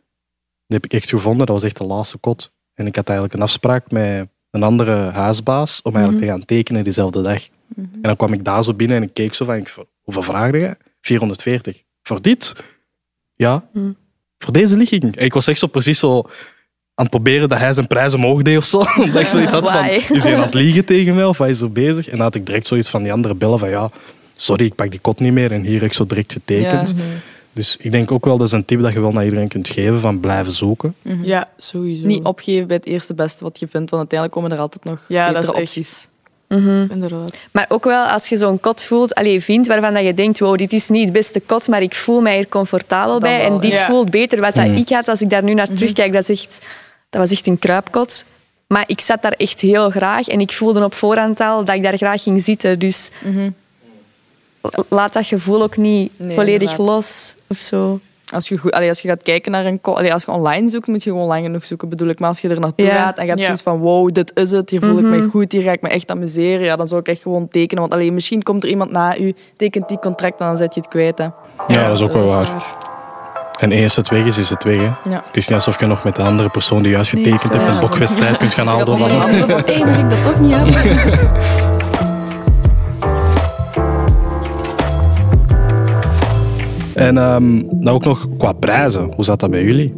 die 0.66 0.76
heb 0.80 0.84
ik 0.84 0.92
echt 0.92 1.08
gevonden. 1.08 1.46
Dat 1.46 1.54
was 1.54 1.64
echt 1.64 1.76
de 1.76 1.84
laatste 1.84 2.18
kot. 2.18 2.52
En 2.74 2.86
ik 2.86 2.96
had 2.96 3.08
eigenlijk 3.08 3.38
een 3.38 3.44
afspraak 3.44 3.90
met 3.90 4.28
een 4.50 4.62
andere 4.62 5.10
huisbaas 5.10 5.82
om 5.82 5.94
eigenlijk 5.94 6.24
te 6.24 6.30
gaan 6.30 6.44
tekenen 6.44 6.84
diezelfde 6.84 7.20
dag. 7.22 7.48
En 7.76 8.02
dan 8.02 8.16
kwam 8.16 8.32
ik 8.32 8.44
daar 8.44 8.64
zo 8.64 8.74
binnen 8.74 8.96
en 8.96 9.02
ik 9.02 9.14
keek 9.14 9.34
zo 9.34 9.44
van, 9.44 9.66
hoeveel 10.02 10.22
vraagde 10.22 10.58
je? 10.58 10.76
440. 11.00 11.82
Voor 12.12 12.22
dit? 12.22 12.52
Ja. 13.34 13.64
Voor 14.38 14.52
deze 14.52 14.76
ligging. 14.76 15.16
En 15.16 15.24
ik 15.24 15.32
was 15.32 15.46
echt 15.46 15.58
zo 15.58 15.66
precies 15.66 15.98
zo 15.98 16.22
aan 16.94 17.04
het 17.04 17.10
proberen 17.10 17.48
dat 17.48 17.58
hij 17.58 17.72
zijn 17.72 17.86
prijs 17.86 18.14
omhoog 18.14 18.42
deed 18.42 18.56
of 18.56 18.64
zo. 18.64 18.78
Omdat 19.04 19.20
ik 19.20 19.26
zoiets 19.26 19.52
had 19.52 19.70
van, 19.70 19.84
is 19.86 20.24
hij 20.24 20.34
aan 20.36 20.42
het 20.42 20.54
liegen 20.54 20.84
tegen 20.84 21.14
mij 21.14 21.24
of 21.24 21.38
hij 21.38 21.50
is 21.50 21.58
zo 21.58 21.68
bezig? 21.68 22.04
En 22.06 22.12
dan 22.12 22.20
had 22.20 22.34
ik 22.34 22.46
direct 22.46 22.66
zoiets 22.66 22.88
van 22.88 23.02
die 23.02 23.12
andere 23.12 23.34
bellen 23.34 23.58
van, 23.58 23.68
ja, 23.68 23.90
sorry, 24.36 24.64
ik 24.64 24.74
pak 24.74 24.90
die 24.90 25.00
kot 25.00 25.20
niet 25.20 25.32
meer. 25.32 25.52
En 25.52 25.62
hier 25.62 25.72
heb 25.80 25.82
ik 25.88 25.92
zo 25.92 26.06
direct 26.06 26.32
getekend. 26.32 26.94
Dus 27.52 27.76
ik 27.78 27.90
denk 27.90 28.10
ook 28.12 28.24
wel, 28.24 28.38
dat 28.38 28.46
is 28.46 28.52
een 28.52 28.64
tip 28.64 28.80
dat 28.80 28.92
je 28.92 29.00
wel 29.00 29.12
naar 29.12 29.24
iedereen 29.24 29.48
kunt 29.48 29.68
geven, 29.68 30.00
van 30.00 30.20
blijven 30.20 30.52
zoeken. 30.52 30.94
Ja, 31.22 31.48
sowieso. 31.58 32.06
Niet 32.06 32.24
opgeven 32.24 32.66
bij 32.66 32.76
het 32.76 32.86
eerste 32.86 33.14
beste 33.14 33.44
wat 33.44 33.58
je 33.58 33.68
vindt, 33.68 33.90
want 33.90 34.00
uiteindelijk 34.12 34.40
komen 34.40 34.56
er 34.56 34.62
altijd 34.62 34.84
nog 34.84 35.04
Ja, 35.08 35.30
dat 35.32 35.40
betere 35.40 35.62
is 35.62 35.76
echt- 35.78 36.10
Inderdaad. 36.90 37.48
Maar 37.50 37.66
ook 37.68 37.84
wel 37.84 38.04
als 38.04 38.28
je 38.28 38.36
zo'n 38.36 38.60
kot 38.60 38.84
voelt, 38.84 39.14
allee, 39.14 39.42
vindt 39.42 39.68
waarvan 39.68 39.94
dat 39.94 40.04
je 40.04 40.14
denkt, 40.14 40.38
wow, 40.38 40.56
dit 40.56 40.72
is 40.72 40.88
niet 40.88 41.04
het 41.04 41.12
beste 41.12 41.40
kot, 41.40 41.68
maar 41.68 41.82
ik 41.82 41.94
voel 41.94 42.20
mij 42.20 42.36
hier 42.36 42.48
comfortabel 42.48 43.18
bij. 43.18 43.36
wel, 43.36 43.46
en 43.46 43.60
dit 43.60 43.72
ja. 43.72 43.86
voelt 43.86 44.10
beter. 44.10 44.40
Wat 44.40 44.54
dat 44.54 44.66
ik 44.66 44.88
had, 44.88 45.08
als 45.08 45.20
ik 45.20 45.30
daar 45.30 45.42
nu 45.42 45.54
naar 45.54 45.72
terugkijk, 45.72 46.12
dat, 46.12 46.28
is 46.28 46.42
echt, 46.42 46.58
dat 47.10 47.20
was 47.20 47.30
echt 47.30 47.46
een 47.46 47.58
kruipkot. 47.58 48.24
Maar 48.66 48.84
ik 48.86 49.00
zat 49.00 49.22
daar 49.22 49.32
echt 49.32 49.60
heel 49.60 49.90
graag 49.90 50.28
en 50.28 50.40
ik 50.40 50.52
voelde 50.52 50.84
op 50.84 50.94
voorhand 50.94 51.40
al 51.40 51.64
dat 51.64 51.74
ik 51.74 51.82
daar 51.82 51.96
graag 51.96 52.22
ging 52.22 52.42
zitten. 52.42 52.78
Dus 52.78 53.10
laat 54.88 55.12
dat 55.12 55.26
gevoel 55.26 55.62
ook 55.62 55.76
niet 55.76 56.12
Nee, 56.16 56.34
volledig 56.34 56.70
inderdaad. 56.70 56.86
los 56.86 57.34
of 57.46 57.58
zo. 57.58 58.00
Als 58.32 58.48
je, 58.48 58.58
goed, 58.58 58.72
allee, 58.72 58.88
als 58.88 59.00
je 59.00 59.08
gaat 59.08 59.22
kijken 59.22 59.52
naar 59.52 59.64
een 59.66 59.78
allee, 59.82 60.12
als 60.12 60.24
je 60.24 60.30
online 60.30 60.68
zoekt, 60.68 60.86
moet 60.86 61.02
je 61.02 61.10
gewoon 61.10 61.26
lang 61.26 61.40
genoeg 61.40 61.64
zoeken, 61.64 61.88
bedoel 61.88 62.08
ik. 62.08 62.18
Maar 62.18 62.28
als 62.28 62.40
je 62.40 62.48
er 62.48 62.60
naartoe 62.60 62.86
Ja. 62.86 62.92
gaat 62.94 63.16
en 63.16 63.22
je 63.22 63.28
hebt 63.30 63.42
zoiets 63.42 63.62
van 63.62 63.78
wow, 63.78 64.12
dit 64.12 64.30
is 64.34 64.50
het, 64.50 64.70
hier 64.70 64.80
voel 64.80 64.98
ik 64.98 65.04
me 65.04 65.28
goed, 65.30 65.52
hier 65.52 65.62
ga 65.62 65.72
ik 65.72 65.82
me 65.82 65.88
echt 65.88 66.10
amuseren, 66.10 66.64
ja, 66.64 66.76
dan 66.76 66.88
zou 66.88 67.00
ik 67.00 67.08
echt 67.08 67.22
gewoon 67.22 67.48
tekenen. 67.48 67.80
Want 67.82 67.94
allee, 67.94 68.12
misschien 68.12 68.42
komt 68.42 68.62
er 68.62 68.68
iemand 68.68 68.90
na 68.90 69.18
u, 69.18 69.34
tekent 69.56 69.88
die 69.88 69.98
contract 69.98 70.40
en 70.40 70.46
dan 70.46 70.56
zet 70.56 70.74
je 70.74 70.80
het 70.80 70.88
kwijt. 70.88 71.18
Hè. 71.18 71.28
Ja, 71.68 71.88
dat 71.88 71.96
is 71.96 72.04
ook 72.04 72.12
wel 72.12 72.26
waar. 72.26 72.80
En 73.58 73.72
eens 73.72 73.96
het 73.96 74.08
weg 74.08 74.24
is, 74.24 74.38
is 74.38 74.50
het 74.50 74.64
weg. 74.64 74.76
Hè. 74.76 75.10
Ja. 75.10 75.22
Het 75.26 75.36
is 75.36 75.48
niet 75.48 75.58
alsof 75.58 75.80
je 75.80 75.86
nog 75.86 76.04
met 76.04 76.16
de 76.16 76.22
andere 76.22 76.48
persoon 76.48 76.82
die 76.82 76.92
juist 76.92 77.10
getekend 77.10 77.52
hebt 77.52 77.66
een 77.66 77.80
bokwedstrijd 77.80 78.36
kunt 78.36 78.54
gaan 78.54 78.64
Dus 78.64 78.74
nog 78.86 78.98
Van, 78.98 79.10
een 79.10 79.20
hé, 79.20 79.98
ik 79.98 80.10
dat 80.10 80.24
toch 80.24 80.40
niet 80.40 80.54
hebben? 80.54 81.81
En 87.06 87.14
dan 87.14 87.88
ook 87.88 88.04
nog 88.04 88.28
qua 88.38 88.52
prijzen. 88.52 89.10
Hoe 89.14 89.24
zat 89.24 89.40
dat 89.40 89.50
bij 89.50 89.64
jullie? 89.64 89.94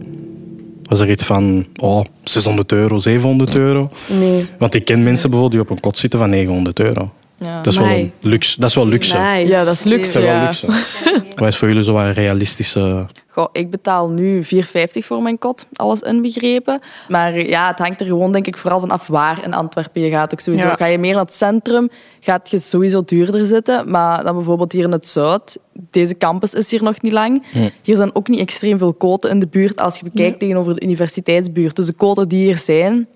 Was 0.82 1.00
er 1.00 1.11
iets 1.11 1.25
van 1.25 1.66
oh, 1.80 2.04
600 2.23 2.73
euro, 2.73 2.99
700 2.99 3.58
euro? 3.58 3.88
Nee. 4.18 4.46
Want 4.58 4.75
ik 4.75 4.84
ken 4.84 5.02
mensen 5.02 5.30
bijvoorbeeld 5.30 5.62
die 5.62 5.70
op 5.70 5.76
een 5.76 5.82
kot 5.82 5.96
zitten 5.96 6.18
van 6.18 6.30
900 6.30 6.80
euro. 6.80 7.11
Ja. 7.44 7.62
Dat 7.62 7.72
is 7.72 7.78
wel, 7.78 7.88
een 7.88 8.12
luxe. 8.20 8.60
Dat 8.60 8.68
is 8.68 8.74
wel 8.76 8.86
luxe. 8.86 9.16
Nice. 9.18 9.46
Ja, 9.46 9.64
dat 9.64 9.72
is 9.74 9.82
luxe. 9.82 10.12
Dat 10.20 10.22
is 10.22 10.28
wel 10.28 10.34
Ja. 10.34 10.44
luxe. 10.44 10.66
Wat 11.34 11.48
is 11.48 11.56
voor 11.56 11.68
jullie 11.68 11.82
zo 11.82 11.96
een 11.96 12.12
realistische... 12.12 13.06
Goh, 13.28 13.48
ik 13.52 13.70
betaal 13.70 14.08
nu 14.08 14.44
4,50 14.44 14.48
voor 14.92 15.22
mijn 15.22 15.38
kot, 15.38 15.66
alles 15.72 16.00
inbegrepen. 16.00 16.80
Maar 17.08 17.40
ja, 17.46 17.68
het 17.68 17.78
hangt 17.78 18.00
er 18.00 18.06
gewoon 18.06 18.32
denk 18.32 18.46
ik 18.46 18.56
vooral 18.56 18.80
van 18.80 18.90
af 18.90 19.06
waar 19.06 19.44
in 19.44 19.54
Antwerpen 19.54 20.02
je 20.02 20.10
gaat. 20.10 20.32
Ook 20.32 20.40
sowieso. 20.40 20.66
Ja. 20.66 20.74
Ga 20.74 20.86
je 20.86 20.98
meer 20.98 21.12
naar 21.14 21.24
het 21.24 21.32
centrum, 21.34 21.88
gaat 22.20 22.50
je 22.50 22.58
sowieso 22.58 23.02
duurder 23.04 23.46
zitten. 23.46 23.90
Maar 23.90 24.24
dan 24.24 24.34
bijvoorbeeld 24.34 24.72
hier 24.72 24.84
in 24.84 24.92
het 24.92 25.08
Zuid, 25.08 25.58
deze 25.90 26.16
campus 26.16 26.54
is 26.54 26.70
hier 26.70 26.82
nog 26.82 27.02
niet 27.02 27.12
lang. 27.12 27.42
Hier 27.82 27.96
zijn 27.96 28.14
ook 28.14 28.28
niet 28.28 28.40
extreem 28.40 28.78
veel 28.78 28.92
koten 28.92 29.30
in 29.30 29.38
de 29.38 29.46
buurt 29.46 29.80
als 29.80 29.98
je 29.98 30.04
bekijkt 30.04 30.38
tegenover 30.38 30.74
de 30.74 30.82
universiteitsbuurt. 30.84 31.76
Dus 31.76 31.86
de 31.86 31.92
koten 31.92 32.28
die 32.28 32.44
hier 32.44 32.58
zijn, 32.58 33.06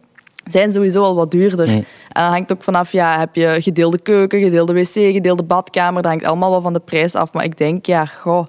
zijn 0.53 0.73
sowieso 0.73 1.03
al 1.03 1.15
wat 1.15 1.31
duurder. 1.31 1.69
En 1.69 1.85
dat 2.09 2.23
hangt 2.25 2.53
ook 2.53 2.63
vanaf, 2.63 2.93
ja, 2.93 3.19
heb 3.19 3.35
je 3.35 3.57
gedeelde 3.59 3.99
keuken, 3.99 4.43
gedeelde 4.43 4.73
wc, 4.73 4.93
gedeelde 4.93 5.43
badkamer. 5.43 6.03
Dat 6.03 6.11
hangt 6.11 6.27
allemaal 6.27 6.51
wel 6.51 6.61
van 6.61 6.73
de 6.73 6.81
prijs 6.81 7.15
af. 7.15 7.33
Maar 7.33 7.45
ik 7.45 7.59
denk, 7.59 7.87
ja, 7.87 8.05
goh, 8.07 8.47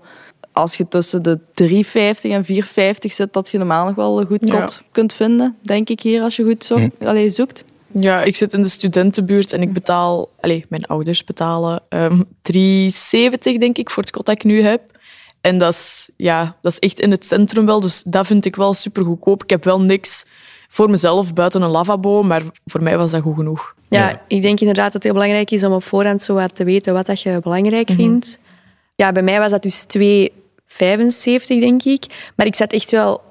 als 0.51 0.75
je 0.75 0.87
tussen 0.87 1.23
de 1.23 1.39
3,50 1.39 2.21
en 2.21 2.45
4,50 2.45 2.91
zit, 2.99 3.33
dat 3.33 3.49
je 3.49 3.57
normaal 3.57 3.85
nog 3.85 3.95
wel 3.95 4.19
een 4.19 4.27
goed 4.27 4.47
Ja. 4.47 4.59
kot 4.59 4.81
kunt 4.91 5.13
vinden, 5.13 5.57
denk 5.61 5.89
ik 5.89 5.99
hier, 6.01 6.21
als 6.21 6.35
je 6.35 6.43
goed 6.43 6.63
zo, 6.63 6.87
allee, 6.99 7.29
zoekt. 7.29 7.63
Ja, 7.91 8.23
ik 8.23 8.35
zit 8.35 8.53
in 8.53 8.61
de 8.61 8.69
studentenbuurt 8.69 9.53
en 9.53 9.61
ik 9.61 9.73
betaal... 9.73 10.29
Allez, 10.39 10.63
mijn 10.69 10.85
ouders 10.85 11.23
betalen 11.23 11.81
ehm 11.89 12.21
3,70 12.21 13.57
denk 13.57 13.77
ik 13.77 13.89
voor 13.89 14.03
het 14.03 14.11
kot 14.11 14.25
dat 14.25 14.35
ik 14.35 14.43
nu 14.43 14.61
heb. 14.61 14.81
En 15.41 15.57
dat 15.57 15.73
is, 15.73 16.09
ja, 16.15 16.55
dat 16.61 16.71
is 16.71 16.79
echt 16.79 16.99
in 16.99 17.11
het 17.11 17.25
centrum 17.25 17.65
wel, 17.65 17.79
dus 17.79 18.03
dat 18.03 18.27
vind 18.27 18.45
ik 18.45 18.55
wel 18.55 18.73
super 18.73 19.03
goedkoop. 19.03 19.43
Ik 19.43 19.49
heb 19.49 19.63
wel 19.63 19.81
niks 19.81 20.25
voor 20.71 20.89
mezelf 20.89 21.33
buiten 21.33 21.61
een 21.61 21.69
lavabo, 21.69 22.23
maar 22.23 22.41
voor 22.65 22.83
mij 22.83 22.97
was 22.97 23.11
dat 23.11 23.21
goed 23.21 23.35
genoeg. 23.35 23.73
Ja, 23.89 24.09
Ja. 24.09 24.21
ik 24.27 24.41
denk 24.41 24.59
inderdaad 24.59 24.85
dat 24.85 24.93
het 24.93 25.03
heel 25.03 25.13
belangrijk 25.13 25.51
is 25.51 25.63
om 25.63 25.73
op 25.73 25.83
voorhand 25.83 26.21
zo 26.21 26.33
wat 26.33 26.55
te 26.55 26.63
weten 26.63 26.93
wat 26.93 27.05
dat 27.05 27.21
je 27.21 27.39
belangrijk 27.43 27.89
vindt. 27.91 28.39
Ja, 28.95 29.11
bij 29.11 29.23
mij 29.23 29.39
was 29.39 29.51
dat 29.51 29.61
dus 29.63 29.85
2,75 29.87 31.59
denk 31.59 31.83
ik. 31.83 32.31
Maar 32.35 32.45
ik 32.45 32.55
zat 32.55 32.71
echt 32.71 32.91
wel 32.91 33.21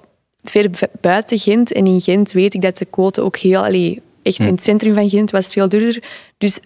ver 0.42 0.70
buiten 1.00 1.38
Gent. 1.38 1.72
En 1.72 1.86
in 1.86 2.00
Gent 2.00 2.32
weet 2.32 2.54
ik 2.54 2.60
dat 2.60 2.78
de 2.78 2.84
quote 2.84 3.22
ook 3.22 3.36
heel... 3.36 3.64
Allee, 3.64 4.02
echt 4.22 4.38
in 4.38 4.46
het 4.46 4.62
centrum 4.62 4.94
van 4.94 5.08
Gent 5.08 5.30
was 5.30 5.44
het 5.44 5.52
veel 5.52 5.68
duurder. 5.68 6.02
Dus 6.38 6.60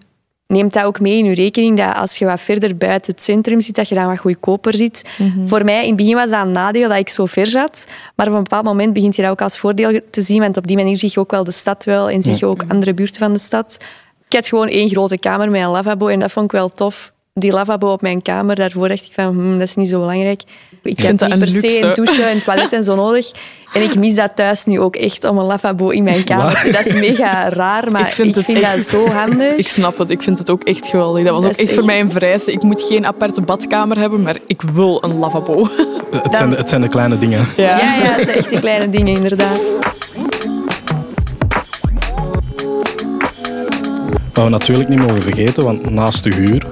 neem 0.53 0.69
dat 0.69 0.83
ook 0.83 0.99
mee 0.99 1.17
in 1.17 1.25
je 1.25 1.33
rekening, 1.33 1.77
dat 1.77 1.95
als 1.95 2.17
je 2.17 2.25
wat 2.25 2.41
verder 2.41 2.77
buiten 2.77 3.13
het 3.13 3.23
centrum 3.23 3.61
zit, 3.61 3.75
dat 3.75 3.89
je 3.89 3.95
dan 3.95 4.07
wat 4.07 4.19
goedkoper 4.19 4.73
zit. 4.73 5.09
Voor 5.45 5.63
mij, 5.63 5.81
in 5.81 5.87
het 5.87 5.95
begin 5.95 6.15
was 6.15 6.29
dat 6.29 6.41
een 6.41 6.51
nadeel 6.51 6.89
dat 6.89 6.97
ik 6.97 7.09
zo 7.09 7.25
ver 7.25 7.47
zat. 7.47 7.87
Maar 8.15 8.27
op 8.27 8.33
een 8.33 8.43
bepaald 8.43 8.63
moment 8.63 8.93
begint 8.93 9.15
je 9.15 9.21
dat 9.21 9.31
ook 9.31 9.41
als 9.41 9.57
voordeel 9.57 9.99
te 10.11 10.21
zien, 10.21 10.39
want 10.39 10.57
op 10.57 10.67
die 10.67 10.77
manier 10.77 10.97
zie 10.97 11.09
je 11.13 11.19
ook 11.19 11.31
wel 11.31 11.43
de 11.43 11.51
stad 11.51 11.83
wel 11.83 12.09
en 12.09 12.21
zie 12.21 12.35
je 12.37 12.45
ook 12.45 12.63
andere 12.67 12.93
buurten 12.93 13.19
van 13.19 13.33
de 13.33 13.39
stad. 13.39 13.77
Ik 14.27 14.33
had 14.39 14.47
gewoon 14.47 14.67
één 14.67 14.89
grote 14.89 15.17
kamer 15.17 15.51
met 15.51 15.61
een 15.61 15.69
lavabo 15.69 16.07
en 16.07 16.19
dat 16.19 16.31
vond 16.31 16.45
ik 16.45 16.51
wel 16.51 16.69
tof. 16.69 17.13
Die 17.39 17.51
lavabo 17.51 17.91
op 17.91 18.01
mijn 18.01 18.21
kamer, 18.21 18.55
daarvoor 18.55 18.87
dacht 18.87 19.03
ik 19.05 19.11
van, 19.13 19.25
hmm, 19.25 19.51
dat 19.59 19.67
is 19.67 19.75
niet 19.75 19.87
zo 19.89 19.99
belangrijk. 19.99 20.41
Ik 20.83 20.99
vind 20.99 21.01
heb 21.01 21.17
dat 21.17 21.29
niet 21.29 21.39
per 21.39 21.47
een 21.63 21.69
se 21.69 21.81
een 21.83 21.93
douche 21.93 22.23
en 22.23 22.39
toilet 22.39 22.73
en 22.73 22.83
zo 22.83 22.95
nodig. 22.95 23.31
En 23.73 23.81
ik 23.81 23.95
mis 23.95 24.15
dat 24.15 24.35
thuis 24.35 24.65
nu 24.65 24.79
ook 24.79 24.95
echt 24.95 25.25
om 25.25 25.37
een 25.37 25.45
lavabo 25.45 25.89
in 25.89 26.03
mijn 26.03 26.23
kamer. 26.23 26.69
Dat 26.71 26.85
is 26.85 26.93
mega 26.93 27.49
raar, 27.49 27.91
maar 27.91 28.01
Ik 28.01 28.07
ik 28.07 28.13
vind 28.13 28.37
echt- 28.37 28.61
dat 28.75 28.79
zo 28.85 29.07
handig. 29.07 29.55
Ik 29.55 29.67
snap 29.67 29.97
het, 29.97 30.09
ik 30.11 30.21
vind 30.23 30.37
het 30.37 30.49
ook 30.49 30.63
echt 30.63 30.87
geweldig. 30.87 31.23
Dat 31.23 31.33
was 31.33 31.43
Dat 31.43 31.51
ook 31.51 31.57
echt 31.57 31.73
voor 31.73 31.85
mij 31.85 31.99
een 31.99 32.11
vereiste. 32.11 32.51
Ik 32.51 32.61
moet 32.63 32.81
geen 32.81 33.05
aparte 33.05 33.41
badkamer 33.41 33.99
hebben, 33.99 34.21
maar 34.21 34.37
ik 34.47 34.61
wil 34.73 35.03
een 35.03 35.13
lavabo. 35.17 35.67
Het, 36.11 36.35
zijn, 36.35 36.51
het 36.51 36.69
zijn 36.69 36.81
de 36.81 36.87
kleine 36.89 37.17
dingen. 37.17 37.45
Ja, 37.57 37.77
ja, 37.77 37.85
het 37.85 38.25
zijn 38.25 38.37
echt 38.37 38.49
die 38.49 38.59
kleine 38.59 38.89
dingen, 38.89 39.15
inderdaad. 39.15 39.75
Wat 44.33 44.43
we 44.43 44.49
natuurlijk 44.49 44.89
niet 44.89 44.99
mogen 44.99 45.21
vergeten, 45.21 45.63
want 45.63 45.89
naast 45.89 46.23
de 46.23 46.33
huur, 46.33 46.67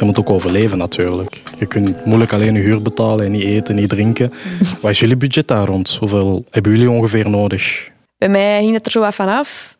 je 0.00 0.06
moet 0.06 0.18
ook 0.18 0.30
overleven 0.30 0.78
natuurlijk. 0.78 1.42
Je 1.58 1.66
kunt 1.66 2.04
moeilijk 2.04 2.32
alleen 2.32 2.54
je 2.54 2.60
huur 2.60 2.82
betalen 2.82 3.24
en 3.24 3.30
niet 3.30 3.44
eten, 3.44 3.74
niet 3.74 3.88
drinken. 3.88 4.32
Wat 4.82 4.90
is 4.90 5.00
jullie 5.00 5.16
budget 5.16 5.48
daar 5.48 5.66
rond? 5.66 5.96
Hoeveel 5.96 6.44
hebben 6.50 6.72
jullie 6.72 6.90
ongeveer 6.90 7.30
nodig? 7.30 7.88
Bij 8.18 8.28
mij 8.28 8.60
hing 8.60 8.74
het 8.74 8.86
er 8.86 8.92
zo 8.92 9.00
wat 9.00 9.14
van 9.14 9.28
af. 9.28 9.76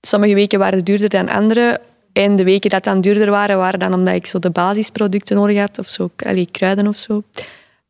Sommige 0.00 0.34
weken 0.34 0.58
waren 0.58 0.84
duurder 0.84 1.08
dan 1.08 1.28
andere. 1.28 1.80
En 2.12 2.36
de 2.36 2.44
weken 2.44 2.70
dat 2.70 2.84
dan 2.84 3.00
duurder 3.00 3.30
waren, 3.30 3.56
waren 3.56 3.78
dan 3.78 3.94
omdat 3.94 4.14
ik 4.14 4.26
zo 4.26 4.38
de 4.38 4.50
basisproducten 4.50 5.36
nodig 5.36 5.58
had. 5.58 5.78
Of 5.78 5.88
zo, 5.88 6.10
allee, 6.16 6.48
kruiden 6.50 6.86
of 6.86 6.96
zo. 6.96 7.22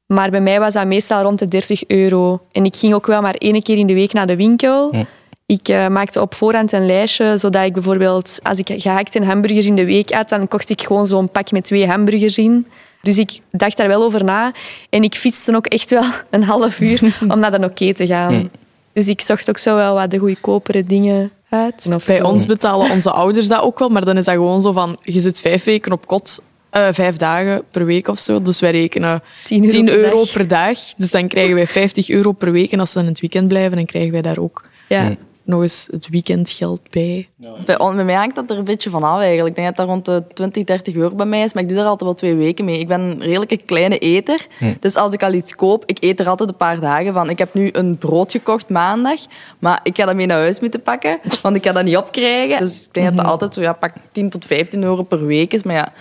Maar 0.07 0.31
bij 0.31 0.41
mij 0.41 0.61
was 0.61 0.73
dat 0.73 0.87
meestal 0.87 1.23
rond 1.23 1.39
de 1.39 1.49
30 1.49 1.87
euro. 1.87 2.41
En 2.53 2.65
ik 2.65 2.77
ging 2.77 2.95
ook 2.95 3.07
wel 3.07 3.21
maar 3.21 3.35
één 3.35 3.63
keer 3.63 3.79
in 3.79 3.87
de 3.87 3.95
week 3.95 4.13
naar 4.13 4.27
de 4.27 4.37
winkel. 4.37 4.91
Hm. 4.91 5.05
Ik 5.53 5.69
eh, 5.69 5.89
maakte 5.89 6.21
op 6.21 6.35
voorhand 6.35 6.73
een 6.73 6.87
lijstje, 6.87 7.37
zodat 7.39 7.65
ik 7.65 7.73
bijvoorbeeld... 7.73 8.39
Als 8.43 8.59
ik 8.59 8.81
gehaktste 8.81 9.25
hamburgers 9.25 9.67
in 9.67 9.75
de 9.75 9.85
week 9.85 10.13
had, 10.13 10.29
dan 10.29 10.49
kocht 10.49 10.71
ik 10.71 10.83
gewoon 10.83 11.07
zo'n 11.07 11.29
pak 11.29 11.51
met 11.51 11.65
twee 11.65 11.87
hamburgers 11.87 12.39
in. 12.39 12.67
Dus 13.03 13.19
ik 13.19 13.41
dacht 13.51 13.77
daar 13.77 13.89
wel 13.89 14.03
over 14.03 14.25
na. 14.25 14.53
En 14.91 15.03
ik 15.03 15.15
fietste 15.15 15.57
ook 15.57 15.67
echt 15.67 15.91
wel 15.91 16.05
een 16.31 16.43
half 16.43 16.81
uur 16.81 17.17
om 17.33 17.39
naar 17.39 17.61
de 17.61 17.67
oké 17.67 17.95
te 17.95 18.07
gaan. 18.07 18.35
Hm. 18.35 18.47
Dus 18.93 19.09
ik 19.09 19.21
zocht 19.21 19.49
ook 19.49 19.59
zo 19.59 19.75
wel 19.75 19.95
wat 19.95 20.11
de 20.11 20.19
goedkopere 20.19 20.85
dingen 20.85 21.31
uit. 21.49 21.89
Of 21.95 22.07
Bij 22.07 22.17
zo. 22.17 22.25
ons 22.25 22.47
betalen 22.47 22.91
onze 22.91 23.11
ouders 23.11 23.49
dat 23.49 23.63
ook 23.63 23.79
wel, 23.79 23.89
maar 23.89 24.05
dan 24.05 24.17
is 24.17 24.25
dat 24.25 24.35
gewoon 24.35 24.61
zo 24.61 24.73
van, 24.73 24.97
je 25.01 25.21
zit 25.21 25.41
vijf 25.41 25.65
weken 25.65 25.93
op 25.93 26.07
kot, 26.07 26.43
eh, 26.71 26.87
vijf 26.91 27.17
dagen 27.17 27.63
per 27.71 27.85
week 27.85 28.09
of 28.09 28.19
zo. 28.19 28.43
Dus 28.43 28.61
wij 28.61 28.71
rekenen 28.71 29.23
10 29.45 29.61
euro 29.61 29.73
10 29.73 29.85
per 29.85 29.95
euro 29.97 30.19
dag. 30.19 30.33
per 30.33 30.49
dag. 30.49 30.79
Dus 30.97 31.11
dan 31.11 31.29
krijgen 31.29 31.55
wij 31.55 31.67
50 31.67 32.09
euro 32.09 32.33
per 32.33 32.53
week. 32.53 32.73
En 32.73 32.81
als 32.81 32.89
ze 32.89 32.95
dan 32.95 33.05
in 33.05 33.11
het 33.11 33.21
weekend 33.21 33.49
blijven, 33.49 33.77
dan 33.77 33.87
krijgen 33.87 34.13
wij 34.13 34.23
daar 34.23 34.39
ook 34.39 34.63
Ja. 34.89 35.17
Nog 35.45 35.61
eens 35.61 35.89
het 35.91 36.09
weekendgeld 36.09 36.81
bij. 36.91 37.29
Bij, 37.37 37.77
bij 37.77 38.05
mij 38.05 38.15
hangt 38.15 38.35
dat 38.35 38.51
er 38.51 38.59
een 38.59 38.65
beetje 38.65 38.91
van 38.91 39.03
af 39.03 39.19
eigenlijk. 39.19 39.49
Ik 39.49 39.55
denk 39.55 39.67
dat 39.67 39.77
dat 39.77 39.87
rond 39.87 40.05
de 40.05 40.35
20, 40.35 40.65
30 40.65 40.95
euro 40.95 41.15
bij 41.15 41.27
mij 41.27 41.43
is, 41.43 41.53
maar 41.53 41.63
ik 41.63 41.69
doe 41.69 41.79
daar 41.79 41.87
altijd 41.87 42.11
wel 42.11 42.19
twee 42.19 42.35
weken 42.35 42.65
mee. 42.65 42.79
Ik 42.79 42.89
ben 42.89 43.01
een 43.01 43.21
redelijke 43.21 43.57
kleine 43.57 43.99
eter. 43.99 44.47
Dus 44.81 44.95
als 44.95 45.13
ik 45.13 45.23
al 45.23 45.33
iets 45.33 45.55
koop, 45.55 45.83
ik 45.87 45.97
eet 46.01 46.21
er 46.21 46.29
altijd 46.29 46.49
een 46.49 46.57
paar 46.57 46.81
dagen 46.81 47.13
van. 47.13 47.31
Ik 47.31 47.39
heb 47.39 47.55
nu 47.55 47.69
een 47.73 47.99
brood 47.99 48.33
gekocht 48.33 48.69
maandag, 48.69 49.21
maar 49.59 49.81
ik 49.83 49.97
ga 49.97 50.05
dat 50.05 50.15
mee 50.15 50.27
naar 50.27 50.39
huis 50.39 50.61
moeten 50.61 50.83
pakken, 50.83 51.21
want 51.43 51.57
ik 51.57 51.65
ga 51.65 51.73
dat 51.73 51.85
niet 51.85 51.97
opkrijgen. 51.97 52.59
Dus 52.59 52.85
ik 52.87 52.95
denk 52.95 53.07
dat 53.07 53.17
dat 53.17 53.27
altijd 53.27 53.55
zo, 53.55 53.61
ja, 53.61 53.73
pak 53.73 53.93
10 54.13 54.31
tot 54.31 54.45
15 54.45 54.83
euro 54.83 55.03
per 55.03 55.27
week 55.27 55.53
is. 55.53 55.63
Maar 55.63 55.75
ja, 55.75 55.93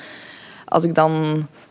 als 0.71 0.83
ik 0.83 0.95
dan 0.95 1.11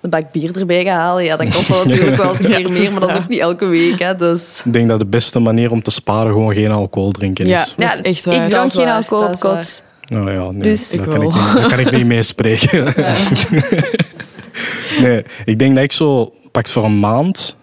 een 0.00 0.11
bak 0.11 0.33
bier 0.33 0.57
erbij 0.59 0.85
ga 0.85 0.92
halen, 0.95 1.25
ja, 1.25 1.37
dan 1.37 1.47
kost 1.50 1.69
dat 1.69 1.85
natuurlijk 1.87 2.16
wel 2.16 2.30
eens 2.30 2.45
een 2.45 2.54
keer 2.54 2.71
meer, 2.71 2.90
maar 2.92 3.00
dat 3.00 3.11
is 3.11 3.16
ook 3.16 3.28
niet 3.28 3.38
elke 3.38 3.66
week. 3.66 3.99
Hè, 3.99 4.16
dus... 4.16 4.62
Ik 4.64 4.73
denk 4.73 4.88
dat 4.88 4.99
de 4.99 5.07
beste 5.07 5.38
manier 5.38 5.71
om 5.71 5.83
te 5.83 5.90
sparen 5.90 6.33
gewoon 6.33 6.54
geen 6.54 6.71
alcohol 6.71 7.11
drinken 7.11 7.47
Ja, 7.47 7.62
is. 7.62 7.75
dat 7.76 7.90
is 7.92 8.00
echt 8.00 8.25
waar. 8.25 8.35
Ik 8.47 8.64
is 8.64 8.73
geen 8.75 8.88
alcohol 8.88 9.26
dat 9.26 9.45
op 9.45 9.50
kot. 9.57 9.83
Nou 10.07 10.33
ja, 10.33 10.50
nee, 10.50 10.62
Dus- 10.62 10.90
daar, 10.90 11.07
Ik 11.07 11.12
kan 11.12 11.23
ik 11.23 11.33
niet, 11.35 11.52
daar 11.57 11.69
kan 11.69 11.78
ik 11.78 11.90
niet 11.90 12.07
mee 12.07 12.23
spreken. 12.23 12.85
nee, 15.02 15.25
ik 15.45 15.59
denk 15.59 15.75
dat 15.75 15.85
ik 15.85 15.92
zo 15.92 16.33
pakt 16.50 16.71
voor 16.71 16.85
een 16.85 16.99
maand 16.99 17.57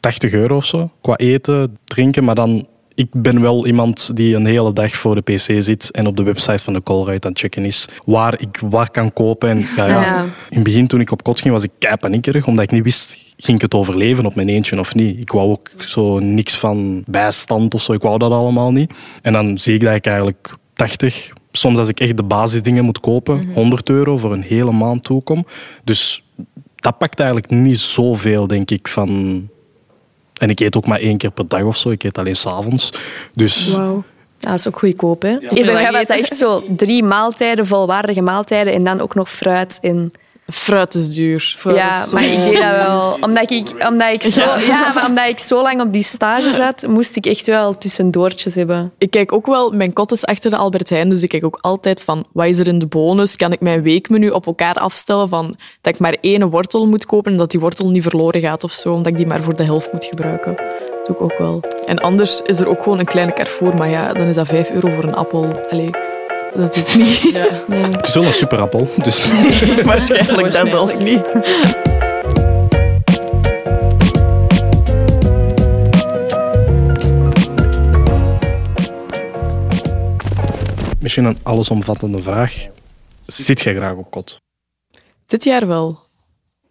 80 0.00 0.32
euro 0.32 0.56
of 0.56 0.64
zo. 0.66 0.90
Qua 1.00 1.16
eten, 1.16 1.78
drinken, 1.84 2.24
maar 2.24 2.34
dan... 2.34 2.66
Ik 3.00 3.08
ben 3.12 3.40
wel 3.40 3.66
iemand 3.66 4.16
die 4.16 4.34
een 4.34 4.46
hele 4.46 4.72
dag 4.72 4.92
voor 4.92 5.14
de 5.14 5.20
pc 5.20 5.62
zit 5.62 5.90
en 5.90 6.06
op 6.06 6.16
de 6.16 6.22
website 6.22 6.64
van 6.64 6.72
de 6.72 6.82
Colruyt 6.82 7.24
aan 7.24 7.30
het 7.30 7.40
checken 7.40 7.64
is 7.64 7.88
waar 8.04 8.40
ik 8.40 8.60
waar 8.70 8.90
kan 8.90 9.12
kopen. 9.12 9.48
En, 9.48 9.58
ja, 9.76 9.86
ja. 9.86 10.00
Ja. 10.00 10.22
In 10.22 10.30
het 10.48 10.62
begin, 10.62 10.86
toen 10.86 11.00
ik 11.00 11.10
op 11.10 11.22
kot 11.22 11.40
ging, 11.40 11.54
was 11.54 11.62
ik 11.62 11.70
kei 11.78 11.96
paniekerig, 11.96 12.46
omdat 12.46 12.64
ik 12.64 12.70
niet 12.70 12.84
wist, 12.84 13.16
ging 13.36 13.56
ik 13.56 13.62
het 13.62 13.74
overleven 13.74 14.26
op 14.26 14.34
mijn 14.34 14.48
eentje 14.48 14.78
of 14.78 14.94
niet. 14.94 15.20
Ik 15.20 15.30
wou 15.30 15.50
ook 15.50 15.70
zo 15.78 16.18
niks 16.18 16.56
van 16.56 17.02
bijstand 17.06 17.74
of 17.74 17.82
zo, 17.82 17.92
ik 17.92 18.02
wou 18.02 18.18
dat 18.18 18.32
allemaal 18.32 18.72
niet. 18.72 18.94
En 19.22 19.32
dan 19.32 19.58
zie 19.58 19.74
ik 19.74 19.80
dat 19.80 19.94
ik 19.94 20.06
eigenlijk 20.06 20.50
80, 20.74 21.32
soms 21.52 21.78
als 21.78 21.88
ik 21.88 22.00
echt 22.00 22.16
de 22.16 22.22
basisdingen 22.22 22.84
moet 22.84 23.00
kopen, 23.00 23.52
100 23.54 23.90
euro 23.90 24.16
voor 24.16 24.32
een 24.32 24.42
hele 24.42 24.72
maand 24.72 25.04
toekom. 25.04 25.46
Dus 25.84 26.24
dat 26.76 26.98
pakt 26.98 27.20
eigenlijk 27.20 27.50
niet 27.50 27.78
zoveel, 27.78 28.46
denk 28.46 28.70
ik, 28.70 28.88
van... 28.88 29.48
En 30.40 30.50
ik 30.50 30.60
eet 30.60 30.76
ook 30.76 30.86
maar 30.86 31.00
één 31.00 31.16
keer 31.16 31.30
per 31.30 31.48
dag 31.48 31.62
of 31.62 31.76
zo. 31.76 31.90
Ik 31.90 32.04
eet 32.04 32.18
alleen 32.18 32.36
s'avonds. 32.36 32.92
Dus 33.34 33.68
Wauw. 33.68 34.02
Dat 34.38 34.54
is 34.54 34.68
ook 34.68 34.78
goedkoop, 34.78 35.22
hè? 35.22 35.36
Was 35.92 36.06
dat 36.06 36.16
echt 36.16 36.36
zo 36.36 36.64
drie 36.76 37.02
maaltijden, 37.02 37.66
volwaardige 37.66 38.20
maaltijden 38.20 38.72
en 38.72 38.84
dan 38.84 39.00
ook 39.00 39.14
nog 39.14 39.30
fruit 39.30 39.78
in. 39.80 40.12
Fruit 40.52 40.94
is 40.94 41.14
duur. 41.14 41.56
Ja, 41.64 42.06
maar 42.12 42.24
ik 42.24 42.42
deed 42.42 42.54
dat 42.54 42.70
wel. 42.70 43.16
Omdat 43.20 43.50
ik, 43.50 43.86
omdat, 43.88 44.12
ik 44.12 44.22
zo, 44.22 44.40
ja, 44.40 44.92
maar 44.94 45.06
omdat 45.06 45.28
ik 45.28 45.38
zo 45.38 45.62
lang 45.62 45.80
op 45.80 45.92
die 45.92 46.02
stage 46.02 46.54
zat, 46.54 46.86
moest 46.88 47.16
ik 47.16 47.26
echt 47.26 47.46
wel 47.46 47.78
tussendoortjes 47.78 48.54
hebben. 48.54 48.92
Ik 48.98 49.10
kijk 49.10 49.32
ook 49.32 49.46
wel, 49.46 49.70
mijn 49.70 49.92
kot 49.92 50.12
is 50.12 50.24
achter 50.24 50.50
de 50.50 50.56
Albert 50.56 50.90
Heijn, 50.90 51.08
dus 51.08 51.22
ik 51.22 51.28
kijk 51.28 51.44
ook 51.44 51.58
altijd 51.60 52.00
van 52.00 52.24
wat 52.32 52.46
is 52.46 52.58
er 52.58 52.68
in 52.68 52.78
de 52.78 52.86
bonus? 52.86 53.36
Kan 53.36 53.52
ik 53.52 53.60
mijn 53.60 53.82
weekmenu 53.82 54.30
op 54.30 54.46
elkaar 54.46 54.74
afstellen 54.74 55.28
van 55.28 55.56
dat 55.80 55.94
ik 55.94 56.00
maar 56.00 56.16
één 56.20 56.50
wortel 56.50 56.86
moet 56.86 57.06
kopen 57.06 57.32
en 57.32 57.38
dat 57.38 57.50
die 57.50 57.60
wortel 57.60 57.90
niet 57.90 58.02
verloren 58.02 58.40
gaat 58.40 58.64
of 58.64 58.72
zo, 58.72 58.92
omdat 58.92 59.06
ik 59.06 59.16
die 59.16 59.26
maar 59.26 59.42
voor 59.42 59.56
de 59.56 59.64
helft 59.64 59.92
moet 59.92 60.04
gebruiken. 60.04 60.54
Dat 60.56 61.06
doe 61.06 61.16
ik 61.16 61.22
ook 61.22 61.38
wel. 61.38 61.60
En 61.86 61.98
anders 61.98 62.40
is 62.44 62.60
er 62.60 62.68
ook 62.68 62.82
gewoon 62.82 62.98
een 62.98 63.04
kleine 63.04 63.32
Carrefour, 63.32 63.76
maar 63.76 63.88
ja, 63.88 64.12
dan 64.12 64.26
is 64.26 64.34
dat 64.34 64.48
5 64.48 64.70
euro 64.70 64.90
voor 64.90 65.04
een 65.04 65.14
appel. 65.14 65.48
Allee, 65.70 65.90
dat 66.54 66.74
doe 66.74 66.84
ik 66.84 66.94
niet. 66.94 67.36
het 67.96 68.06
is 68.06 68.14
wel 68.14 68.24
een 68.24 68.32
superappel. 68.32 68.88
Dus 68.96 69.26
Waarschijnlijk 69.82 70.52
dat 70.52 70.70
zelfs 70.70 70.98
niet. 70.98 71.22
misschien 81.00 81.24
een 81.24 81.38
allesomvattende 81.42 82.22
vraag. 82.22 82.66
Zit 83.26 83.60
jij 83.60 83.74
graag 83.74 83.94
op 83.94 84.10
kot? 84.10 84.40
Dit 85.26 85.44
jaar 85.44 85.66
wel. 85.66 86.08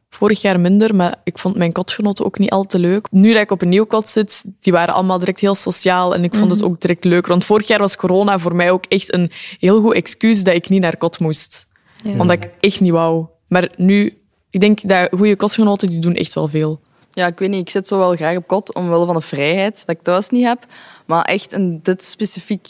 Vorig 0.10 0.42
jaar 0.42 0.60
minder, 0.60 0.96
maar 0.96 1.16
ik 1.24 1.38
vond 1.38 1.56
mijn 1.56 1.72
kotgenoten 1.72 2.26
ook 2.26 2.40
niet 2.40 2.50
al 2.50 2.64
te 2.64 2.80
leuk. 2.80 3.08
Nu 3.12 3.34
dat 3.34 3.42
ik 3.42 3.52
op 3.52 3.62
een 3.62 3.70
nieuw 3.70 3.86
kot 3.86 4.08
zit, 4.08 4.44
die 4.60 4.74
waren 4.74 4.94
allemaal 4.94 5.20
direct 5.20 5.40
heel 5.40 5.56
sociaal 5.56 6.16
en 6.16 6.24
ik 6.24 6.36
vond 6.36 6.52
het 6.52 6.64
ook 6.64 6.82
direct 6.82 7.04
leuk. 7.04 7.28
Want 7.28 7.46
vorig 7.46 7.68
jaar 7.68 7.80
was 7.80 7.96
corona 7.96 8.40
voor 8.40 8.56
mij 8.56 8.72
ook 8.72 8.86
echt 8.86 9.14
een 9.14 9.32
heel 9.60 9.82
goed 9.82 9.94
excuus 9.94 10.44
dat 10.44 10.54
ik 10.54 10.70
niet 10.70 10.82
naar 10.82 10.98
kot 10.98 11.20
moest. 11.20 11.68
Omdat 12.04 12.32
ik 12.32 12.50
echt 12.60 12.80
niet 12.80 12.92
wou. 12.92 13.26
Maar 13.48 13.70
nu, 13.76 14.18
ik 14.50 14.60
denk 14.60 14.88
dat 14.88 15.10
goede 15.12 15.36
kotgenoten 15.36 15.90
die 15.90 16.00
doen 16.00 16.16
echt 16.16 16.34
wel 16.34 16.48
veel. 16.48 16.80
Ja, 17.12 17.28
ik 17.28 17.40
weet 17.40 17.50
niet, 17.50 17.60
ik 17.60 17.70
zit 17.70 17.88
zo 17.88 17.98
wel 17.98 18.16
graag 18.16 18.38
op 18.38 18.48
kot 18.48 18.74
omwille 18.74 19.06
van 19.06 19.16
de 19.16 19.22
vrijheid 19.22 19.84
dat 19.86 19.96
ik 19.96 20.02
thuis 20.02 20.30
niet 20.30 20.46
heb. 20.46 20.66
Maar 21.06 21.24
echt 21.24 21.54
een 21.54 21.80
dit 21.84 22.04
specifiek 22.04 22.68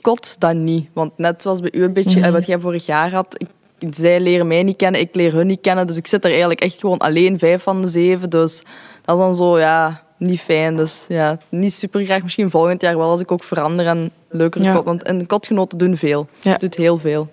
kot, 0.00 0.36
dat 0.38 0.54
niet. 0.54 0.88
Want 0.92 1.18
net 1.18 1.42
zoals 1.42 1.60
bij 1.60 1.72
u 1.72 1.82
een 1.84 1.92
beetje, 1.92 2.20
eh, 2.20 2.32
wat 2.32 2.46
jij 2.46 2.58
vorig 2.58 2.86
jaar 2.86 3.12
had, 3.12 3.34
ik, 3.38 3.48
zij 3.90 4.20
leren 4.20 4.46
mij 4.46 4.62
niet 4.62 4.76
kennen, 4.76 5.00
ik 5.00 5.14
leer 5.14 5.32
hun 5.32 5.46
niet 5.46 5.60
kennen. 5.60 5.86
Dus 5.86 5.96
ik 5.96 6.06
zit 6.06 6.24
er 6.24 6.30
eigenlijk 6.30 6.60
echt 6.60 6.80
gewoon 6.80 6.98
alleen 6.98 7.38
vijf 7.38 7.62
van 7.62 7.80
de 7.80 7.86
zeven. 7.88 8.30
Dus 8.30 8.62
dat 9.04 9.16
is 9.18 9.22
dan 9.24 9.34
zo, 9.34 9.58
ja, 9.58 10.02
niet 10.18 10.40
fijn. 10.40 10.76
Dus 10.76 11.04
ja, 11.08 11.38
niet 11.48 11.72
super 11.74 12.04
graag. 12.04 12.22
Misschien 12.22 12.50
volgend 12.50 12.80
jaar 12.82 12.96
wel 12.98 13.10
als 13.10 13.20
ik 13.20 13.32
ook 13.32 13.44
verander 13.44 13.86
en 13.86 14.10
leuker 14.30 14.62
Ja. 14.62 14.74
kot. 14.74 14.84
Want 14.84 15.02
en 15.02 15.26
kotgenoten 15.26 15.78
doen 15.78 15.96
veel. 15.96 16.28
Ja. 16.42 16.56
Doet 16.56 16.74
heel 16.74 16.98
veel. 16.98 17.28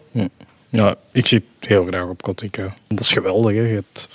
Ja, 0.71 0.95
ik 1.11 1.27
zit 1.27 1.43
heel 1.59 1.85
graag 1.85 2.07
op 2.07 2.21
kot. 2.21 2.41
Ik, 2.41 2.57
eh, 2.57 2.65
dat 2.87 2.99
is 2.99 3.11
geweldig. 3.11 3.55
Hè. 3.55 3.61
Je 3.61 3.73
hebt 3.73 4.09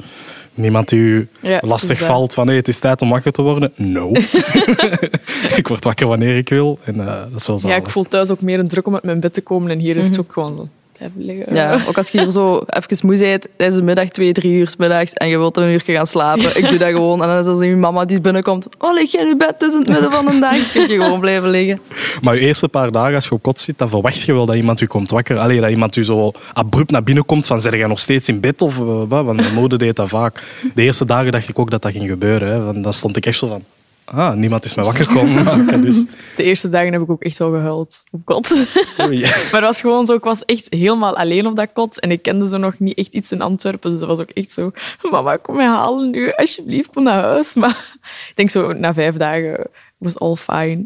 Niemand 0.56 0.88
die 0.88 0.98
u 0.98 1.28
Ja, 1.40 1.60
lastig 1.62 1.98
valt 2.00 2.34
van 2.34 2.46
hey, 2.46 2.56
het 2.56 2.68
is 2.68 2.78
tijd 2.78 3.02
om 3.02 3.08
wakker 3.10 3.32
te 3.32 3.42
worden. 3.42 3.72
No. 3.76 4.10
ik 5.56 5.68
word 5.68 5.84
wakker 5.84 6.06
wanneer 6.06 6.36
ik 6.36 6.48
wil. 6.48 6.78
En 6.84 7.00
eh, 7.00 7.06
dat 7.06 7.40
is 7.40 7.46
wel 7.46 7.56
Ja, 7.56 7.62
zalig. 7.62 7.76
ik 7.78 7.88
voel 7.88 8.02
thuis 8.04 8.30
ook 8.30 8.40
meer 8.40 8.58
een 8.58 8.68
druk 8.68 8.86
om 8.86 8.94
uit 8.94 9.02
mijn 9.02 9.20
bed 9.20 9.34
te 9.34 9.40
komen. 9.40 9.70
En 9.70 9.78
hier 9.78 9.96
is 9.96 10.08
het 10.08 10.18
ook 10.20 10.32
gewoon 10.32 10.70
liggen. 11.16 11.54
Ja, 11.54 11.78
ook 11.88 11.96
als 11.96 12.08
je 12.08 12.20
hier 12.20 12.30
zo 12.30 12.62
even 12.66 13.06
moe 13.06 13.18
bent 13.18 13.46
tijdens 13.56 13.78
de 13.78 13.84
middag, 13.84 14.08
twee, 14.08 14.32
drie 14.32 14.52
uur 14.52 14.68
's 14.68 14.76
middags 14.76 15.12
en 15.12 15.28
je 15.28 15.38
wilt 15.38 15.56
een 15.56 15.73
uur 15.73 15.82
gaan 15.87 16.06
slapen. 16.06 16.56
Ik 16.56 16.68
doe 16.68 16.78
dat 16.78 16.88
gewoon. 16.88 17.23
En 17.23 17.28
dan 17.28 17.38
is 17.38 17.46
er 17.46 17.56
zo 17.56 17.64
je 17.64 17.76
mama 17.76 18.04
die 18.04 18.20
binnenkomt. 18.20 18.68
Oh, 18.78 18.94
lig 18.94 19.12
je 19.12 19.18
in 19.18 19.26
je 19.26 19.37
bed? 19.37 19.54
Het 19.58 19.62
is 19.62 19.73
in 19.73 19.78
het 19.78 19.88
midden 19.88 20.12
van 20.12 20.25
de 20.25 20.38
dag. 20.38 20.73
Kun 20.73 20.88
je 20.88 21.02
gewoon 21.02 21.20
blijven 21.20 21.50
liggen. 21.50 21.80
Maar 22.23 22.34
je 22.34 22.40
eerste 22.40 22.68
paar 22.68 22.90
dagen 22.90 23.14
als 23.14 23.25
je 23.25 23.30
op 23.30 23.42
kot 23.42 23.58
zit, 23.58 23.78
dan 23.78 23.88
verwacht 23.88 24.20
je 24.20 24.32
wel 24.32 24.46
dat 24.46 24.56
iemand 24.56 24.80
u 24.80 24.87
komt 24.87 25.11
wakker. 25.11 25.38
Allee, 25.38 25.61
dat 25.61 25.70
iemand 25.70 25.96
u 25.96 26.04
zo 26.04 26.32
abrupt 26.52 26.90
naar 26.90 27.02
binnen 27.02 27.25
komt 27.25 27.46
van, 27.46 27.61
zeg 27.61 27.76
jij 27.76 27.87
nog 27.87 27.99
steeds 27.99 28.28
in 28.28 28.40
bed 28.40 28.62
of 28.62 28.78
eh, 28.78 29.02
wat? 29.08 29.25
Want 29.25 29.37
mijn 29.37 29.54
moeder 29.54 29.78
deed 29.78 29.96
dat 29.96 30.08
vaak. 30.08 30.42
De 30.75 30.82
eerste 30.82 31.04
dagen 31.04 31.32
dacht 31.32 31.49
ik 31.49 31.58
ook 31.58 31.70
dat 31.70 31.82
dat 31.82 31.92
ging 31.92 32.08
gebeuren. 32.08 32.49
Hè. 32.49 32.80
Dan 32.80 32.92
stond 32.92 33.16
ik 33.16 33.26
echt 33.26 33.38
zo 33.38 33.46
van, 33.46 33.62
ah, 34.04 34.34
niemand 34.34 34.64
is 34.64 34.75
mij 34.75 34.84
wakker 34.84 35.06
komen 35.06 35.44
maken. 35.44 35.82
Dus, 35.82 36.04
De 36.37 36.42
eerste 36.42 36.68
dagen 36.68 36.92
heb 36.92 37.02
ik 37.02 37.11
ook 37.11 37.23
echt 37.23 37.38
wel 37.38 37.50
gehuild 37.50 38.02
op 38.11 38.20
kot. 38.25 38.66
oei. 39.00 39.20
Maar 39.52 39.61
het 39.61 39.61
was 39.61 39.80
gewoon 39.80 40.06
zo, 40.06 40.14
ik 40.14 40.25
was 40.25 40.44
echt 40.44 40.66
helemaal 40.70 41.16
alleen 41.16 41.46
op 41.46 41.56
dat 41.56 41.68
kot. 41.73 42.00
En 42.00 42.11
ik 42.11 42.23
kende 42.23 42.49
zo 42.49 42.56
nog 42.56 42.78
niet 42.78 42.99
echt 42.99 43.14
iets 43.14 43.32
in 43.32 43.40
Antwerpen. 43.40 43.90
Dus 43.90 44.00
dat 44.00 44.08
was 44.08 44.20
ook 44.20 44.30
echt 44.30 44.52
zo, 44.52 44.70
mama, 45.11 45.37
kom 45.37 45.56
mij 45.56 45.66
halen 45.66 46.11
nu. 46.11 46.32
Alsjeblieft, 46.32 46.90
kom 46.90 47.02
naar 47.02 47.23
huis. 47.23 47.54
Maar 47.54 47.96
ik 48.30 48.32
denk 48.34 48.50
zo, 48.50 48.73
na 48.73 48.94
vijf 48.94 49.14
dagen 49.14 49.66
was 49.99 50.18
all 50.18 50.34
fine. 50.37 50.84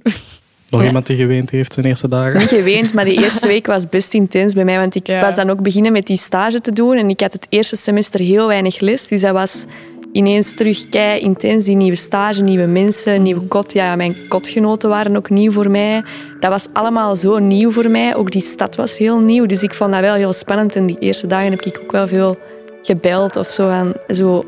Nog 0.71 0.85
iemand 0.85 1.07
die 1.07 1.17
geweend 1.17 1.51
heeft 1.51 1.75
de 1.75 1.89
eerste 1.89 2.09
dagen? 2.09 2.39
Niet 2.39 2.49
geweend, 2.49 2.93
maar 2.93 3.05
die 3.05 3.23
eerste 3.23 3.47
week 3.47 3.67
was 3.67 3.89
best 3.89 4.15
intens 4.15 4.55
bij 4.55 4.65
mij. 4.65 4.79
Want 4.79 4.95
ik 4.95 5.07
Ja. 5.07 5.21
was 5.21 5.35
dan 5.35 5.51
ook 5.51 5.63
beginnen 5.63 5.93
met 5.93 6.07
die 6.07 6.17
stage 6.17 6.61
te 6.61 6.73
doen. 6.73 6.97
En 6.97 7.09
ik 7.09 7.21
had 7.21 7.33
het 7.33 7.47
eerste 7.49 7.77
semester 7.77 8.21
heel 8.21 8.47
weinig 8.47 8.81
les. 8.81 9.09
Dus 9.09 9.21
dat 9.21 9.33
was 9.33 9.65
ineens 10.13 10.55
terug 10.55 10.89
kei 10.89 11.21
intens. 11.21 11.65
Die 11.65 11.77
nieuwe 11.77 11.97
stage, 11.97 12.43
nieuwe 12.43 12.67
mensen, 12.67 13.23
nieuwe 13.23 13.41
kot. 13.47 13.73
Ja, 13.73 13.97
mijn 13.97 14.17
kotgenoten 14.29 14.89
waren 14.89 15.17
ook 15.17 15.31
nieuw 15.31 15.53
voor 15.53 15.71
mij. 15.71 16.03
Dat 16.41 16.51
was 16.51 16.67
allemaal 16.73 17.17
zo 17.17 17.39
nieuw 17.39 17.71
voor 17.71 17.91
mij. 17.91 18.15
Ook 18.15 18.31
die 18.31 18.43
stad 18.43 18.77
was 18.77 18.99
heel 18.99 19.19
nieuw. 19.19 19.47
Dus 19.47 19.63
ik 19.63 19.75
vond 19.75 19.93
dat 19.93 20.01
wel 20.01 20.15
heel 20.15 20.33
spannend. 20.33 20.77
En 20.77 20.87
die 20.87 20.97
eerste 20.99 21.27
dagen 21.27 21.51
heb 21.51 21.63
ik 21.63 21.79
ook 21.83 21.93
wel 21.93 22.09
veel 22.09 22.37
gebeld 22.83 23.37
of 23.37 23.49
zo. 23.49 23.69
Aan, 23.69 23.93
zo 24.09 24.45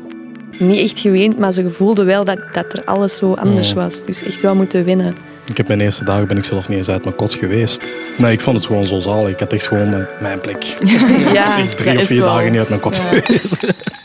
niet 0.59 0.79
echt 0.79 0.99
geweend, 0.99 1.39
maar 1.39 1.51
ze 1.51 1.69
voelden 1.69 2.05
wel 2.05 2.23
dat, 2.25 2.39
dat 2.53 2.73
er 2.73 2.81
alles 2.85 3.15
zo 3.15 3.33
anders 3.33 3.73
was. 3.73 4.03
Dus 4.03 4.23
echt 4.23 4.41
wel 4.41 4.55
moeten 4.55 4.83
winnen. 4.83 5.15
Ik 5.45 5.57
heb 5.57 5.67
mijn 5.67 5.81
eerste 5.81 6.05
dagen 6.05 6.27
ben 6.27 6.37
ik 6.37 6.43
zelf 6.45 6.69
niet 6.69 6.77
eens 6.77 6.89
uit 6.89 7.03
mijn 7.03 7.15
kot 7.15 7.33
geweest. 7.33 7.89
Nee, 8.17 8.31
ik 8.31 8.41
vond 8.41 8.57
het 8.57 8.65
gewoon 8.65 8.83
zo 8.83 8.99
zalig. 8.99 9.29
Ik 9.29 9.39
had 9.39 9.53
echt 9.53 9.67
gewoon 9.67 9.89
mijn, 9.89 10.07
mijn 10.21 10.39
plek. 10.41 10.63
Ja, 11.33 11.57
echt 11.57 11.77
drie 11.77 11.97
of 11.97 12.03
vier 12.05 12.21
dagen 12.21 12.49
niet 12.51 12.59
uit 12.59 12.69
mijn 12.69 12.81
kot 12.81 12.95
Ja. 12.95 13.03
geweest. 13.03 13.73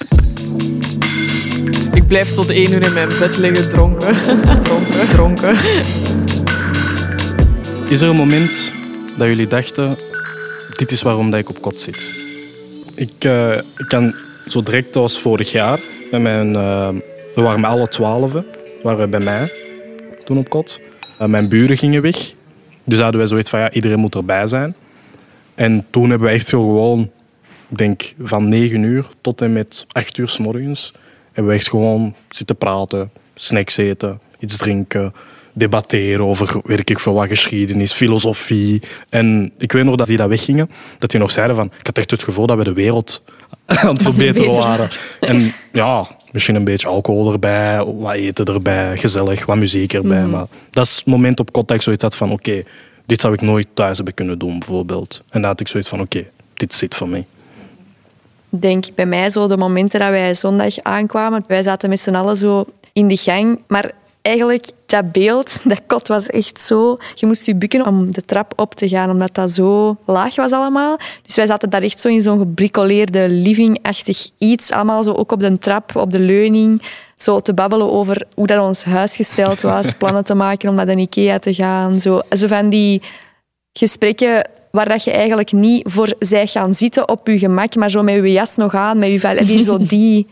Ik 2.06 2.12
blijf 2.12 2.32
tot 2.32 2.50
één 2.50 2.72
uur 2.72 2.82
in 2.82 2.92
mijn 2.92 3.08
bed 3.18 3.36
liggen 3.36 3.68
dronken. 3.68 4.14
dronken. 4.64 5.08
Dronken. 5.08 5.56
Is 7.90 8.00
er 8.00 8.08
een 8.08 8.16
moment 8.16 8.72
dat 9.18 9.26
jullie 9.26 9.46
dachten, 9.46 9.96
dit 10.76 10.90
is 10.90 11.02
waarom 11.02 11.30
dat 11.30 11.40
ik 11.40 11.48
op 11.48 11.60
kot 11.60 11.80
zit? 11.80 12.12
Ik, 12.94 13.12
eh, 13.18 13.56
ik 13.56 13.86
kan 13.88 14.14
zo 14.46 14.62
direct, 14.62 14.94
was 14.94 15.20
vorig 15.20 15.52
jaar, 15.52 15.80
met 16.10 16.20
mijn, 16.20 16.56
eh, 16.56 16.88
we 17.34 17.40
waren 17.40 17.60
met 17.60 17.70
alle 17.70 17.88
twaalf, 17.88 18.32
waren 18.82 19.00
we 19.00 19.08
bij 19.08 19.20
mij 19.20 19.52
toen 20.24 20.38
op 20.38 20.48
kot. 20.48 20.80
Eh, 21.18 21.26
mijn 21.26 21.48
buren 21.48 21.78
gingen 21.78 22.02
weg, 22.02 22.32
dus 22.84 22.98
hadden 22.98 23.20
wij 23.20 23.28
zoiets 23.28 23.50
van, 23.50 23.60
ja, 23.60 23.70
iedereen 23.70 23.98
moet 23.98 24.14
erbij 24.14 24.46
zijn. 24.46 24.74
En 25.54 25.86
toen 25.90 26.10
hebben 26.10 26.28
we 26.28 26.34
echt 26.34 26.46
zo 26.46 26.60
gewoon, 26.60 27.10
ik 27.68 27.78
denk 27.78 28.14
van 28.22 28.48
negen 28.48 28.82
uur 28.82 29.06
tot 29.20 29.40
en 29.40 29.52
met 29.52 29.86
acht 29.92 30.18
uur 30.18 30.28
s 30.28 30.38
morgens, 30.38 30.92
hebben 31.36 31.52
we 31.52 31.58
echt 31.58 31.68
gewoon 31.68 32.14
zitten 32.28 32.56
praten, 32.56 33.10
snacks 33.34 33.76
eten, 33.76 34.20
iets 34.38 34.56
drinken, 34.56 35.14
debatteren 35.52 36.24
over 36.24 36.60
weet 36.64 36.90
ik 36.90 36.98
veel 36.98 37.12
wat 37.12 37.28
geschiedenis, 37.28 37.92
filosofie. 37.92 38.82
En 39.08 39.52
ik 39.58 39.72
weet 39.72 39.84
nog 39.84 39.96
dat 39.96 40.06
die 40.06 40.16
dat 40.16 40.28
weggingen, 40.28 40.70
dat 40.98 41.10
die 41.10 41.20
nog 41.20 41.30
zeiden 41.30 41.56
van, 41.56 41.66
ik 41.78 41.86
had 41.86 41.98
echt 41.98 42.10
het 42.10 42.22
gevoel 42.22 42.46
dat 42.46 42.56
we 42.56 42.64
de 42.64 42.72
wereld 42.72 43.22
aan 43.66 43.94
het 43.94 44.02
verbeteren 44.02 44.54
waren. 44.54 44.90
En 45.20 45.52
ja, 45.72 46.08
misschien 46.32 46.54
een 46.54 46.64
beetje 46.64 46.88
alcohol 46.88 47.32
erbij, 47.32 47.84
wat 47.84 48.14
eten 48.14 48.44
erbij, 48.44 48.96
gezellig, 48.96 49.46
wat 49.46 49.56
muziek 49.56 49.92
erbij. 49.92 50.24
Maar 50.24 50.46
dat 50.70 50.84
is 50.84 50.96
het 50.96 51.06
moment 51.06 51.40
op 51.40 51.70
ik 51.70 51.82
zoiets 51.82 52.02
had 52.02 52.16
van, 52.16 52.32
oké, 52.32 52.62
dit 53.06 53.20
zou 53.20 53.34
ik 53.34 53.40
nooit 53.40 53.66
thuis 53.74 53.96
hebben 53.96 54.14
kunnen 54.14 54.38
doen, 54.38 54.58
bijvoorbeeld. 54.58 55.22
En 55.30 55.40
dan 55.40 55.50
had 55.50 55.60
ik 55.60 55.68
zoiets 55.68 55.88
van, 55.88 56.00
oké, 56.00 56.24
dit 56.54 56.74
zit 56.74 56.94
voor 56.94 57.08
mij. 57.08 57.26
Ik 58.50 58.62
denk 58.62 58.84
bij 58.94 59.06
mij 59.06 59.30
zo 59.30 59.46
de 59.46 59.56
momenten 59.56 60.00
dat 60.00 60.08
wij 60.08 60.34
zondag 60.34 60.78
aankwamen. 60.82 61.44
Wij 61.46 61.62
zaten 61.62 61.88
met 61.88 62.00
z'n 62.00 62.14
allen 62.14 62.36
zo 62.36 62.64
in 62.92 63.08
de 63.08 63.16
gang. 63.16 63.62
Maar 63.66 63.92
eigenlijk, 64.22 64.66
dat 64.86 65.12
beeld, 65.12 65.60
dat 65.70 65.80
kot 65.86 66.08
was 66.08 66.26
echt 66.26 66.60
zo... 66.60 66.96
Je 67.14 67.26
moest 67.26 67.46
je 67.46 67.54
bukken 67.54 67.86
om 67.86 68.12
de 68.12 68.22
trap 68.22 68.52
op 68.56 68.74
te 68.74 68.88
gaan, 68.88 69.10
omdat 69.10 69.34
dat 69.34 69.50
zo 69.50 69.96
laag 70.04 70.36
was 70.36 70.52
allemaal. 70.52 70.96
Dus 71.22 71.36
wij 71.36 71.46
zaten 71.46 71.70
daar 71.70 71.82
echt 71.82 72.00
zo 72.00 72.08
in 72.08 72.22
zo'n 72.22 72.38
gebricoleerde 72.38 73.28
living-achtig 73.28 74.28
iets. 74.38 74.70
Allemaal 74.70 75.02
zo 75.02 75.12
ook 75.12 75.32
op 75.32 75.40
de 75.40 75.58
trap, 75.58 75.96
op 75.96 76.12
de 76.12 76.20
leuning. 76.20 76.82
Zo 77.16 77.40
te 77.40 77.54
babbelen 77.54 77.92
over 77.92 78.26
hoe 78.34 78.46
dat 78.46 78.62
ons 78.62 78.84
huis 78.84 79.16
gesteld 79.16 79.60
was. 79.60 79.94
Plannen 79.98 80.24
te 80.24 80.34
maken 80.34 80.68
om 80.68 80.74
naar 80.74 80.86
de 80.86 80.96
Ikea 80.96 81.38
te 81.38 81.54
gaan. 81.54 82.00
Zo, 82.00 82.20
zo 82.30 82.46
van 82.46 82.68
die 82.68 83.02
gesprekken 83.72 84.48
waar 84.76 84.88
dat 84.88 85.04
je 85.04 85.10
eigenlijk 85.10 85.52
niet 85.52 85.82
voor 85.88 86.14
zij 86.18 86.46
gaan 86.46 86.74
zitten 86.74 87.08
op 87.08 87.26
je 87.26 87.38
gemak, 87.38 87.74
maar 87.74 87.90
zo 87.90 88.02
met 88.02 88.14
je 88.14 88.32
jas 88.32 88.56
nog 88.56 88.74
aan, 88.74 88.98
met 88.98 89.08
je 89.08 89.20
vel- 89.20 89.62
zo 89.62 89.78
die 89.96 90.26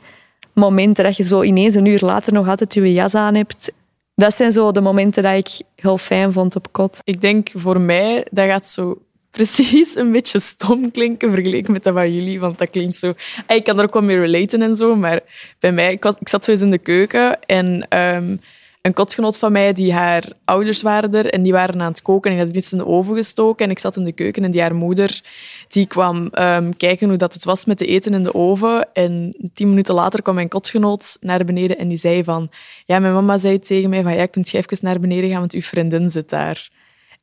momenten 0.53 1.05
dat 1.05 1.17
je 1.17 1.23
zo 1.23 1.43
ineens 1.43 1.75
een 1.75 1.87
uur 1.87 2.01
later 2.01 2.33
nog 2.33 2.49
altijd 2.49 2.75
je 2.75 2.93
jas 2.93 3.15
aan 3.15 3.35
hebt. 3.35 3.73
Dat 4.15 4.35
zijn 4.35 4.53
zo 4.53 4.73
de 4.73 4.81
momenten 4.81 5.23
dat 5.23 5.35
ik 5.35 5.67
heel 5.77 5.99
fijn 5.99 6.33
vond 6.33 6.57
op 6.57 6.73
kot. 6.73 7.01
Ik 7.05 7.21
denk 7.21 7.49
voor 7.55 7.81
mij, 7.81 8.27
dat 8.31 8.47
gaat 8.47 8.67
zo 8.67 8.99
precies 9.31 9.97
een 9.97 10.13
beetje 10.13 10.39
stom 10.41 10.91
klinken 10.91 11.31
vergeleken 11.31 11.73
met 11.73 11.83
dat 11.83 11.95
van 11.95 12.15
jullie. 12.15 12.41
Want 12.41 12.59
dat 12.59 12.71
klinkt 12.71 12.97
zo... 12.97 13.15
Ik 13.49 13.65
kan 13.65 13.79
er 13.79 13.85
ook 13.85 13.93
wel 13.93 14.03
mee 14.03 14.19
relaten 14.21 14.63
en 14.63 14.77
zo, 14.77 14.97
maar 14.97 15.21
bij 15.59 15.73
mij... 15.73 15.93
Ik, 15.93 16.03
was, 16.03 16.15
ik 16.19 16.29
zat 16.29 16.45
zo 16.45 16.51
eens 16.51 16.61
in 16.61 16.71
de 16.71 16.79
keuken 16.79 17.41
en 17.47 17.87
ehm, 17.89 18.37
een 18.85 18.93
kotgenoot 18.93 19.39
van 19.39 19.53
mij, 19.53 19.73
die 19.73 19.93
haar 19.93 20.25
ouders 20.45 20.83
waren 20.83 21.13
er 21.13 21.27
en 21.27 21.43
die 21.43 21.53
waren 21.53 21.81
aan 21.81 21.91
het 21.91 22.03
koken 22.03 22.31
en 22.31 22.37
die 22.37 22.45
hadden 22.45 22.63
iets 22.63 22.73
in 22.73 22.79
de 22.79 22.87
oven 22.87 23.17
gestoken. 23.17 23.65
En 23.65 23.71
ik 23.71 23.79
zat 23.79 23.97
in 23.97 24.05
de 24.05 24.13
keuken 24.13 24.45
en 24.45 24.51
die 24.51 24.61
haar 24.61 24.75
moeder, 24.75 25.23
die 25.69 25.87
kwam 25.87 26.27
ehm, 26.27 26.71
kijken 26.77 27.09
hoe 27.09 27.17
dat 27.17 27.35
het 27.35 27.45
was 27.45 27.65
met 27.65 27.79
de 27.79 27.87
eten 27.87 28.15
in 28.15 28.23
de 28.23 28.35
oven. 28.35 28.93
En 28.93 29.37
tien 29.55 29.69
minuten 29.69 29.95
later 29.95 30.23
kwam 30.23 30.35
mijn 30.35 30.49
kotgenoot 30.49 31.17
naar 31.21 31.45
beneden 31.45 31.79
en 31.79 31.89
die 31.89 31.97
zei 31.97 32.25
van... 32.25 32.49
Ja, 32.85 32.99
mijn 32.99 33.15
mama 33.15 33.39
zei 33.39 33.59
tegen 33.59 33.91
mij 33.91 34.03
van... 34.03 34.15
Ja, 34.15 34.27
kunt 34.27 34.49
je 34.49 34.59
even 34.59 34.79
naar 34.81 35.01
beneden 35.01 35.31
gaan, 35.31 35.39
want 35.39 35.53
uw 35.53 35.63
vriendin 35.63 36.11
zit 36.11 36.31
daar. 36.31 36.69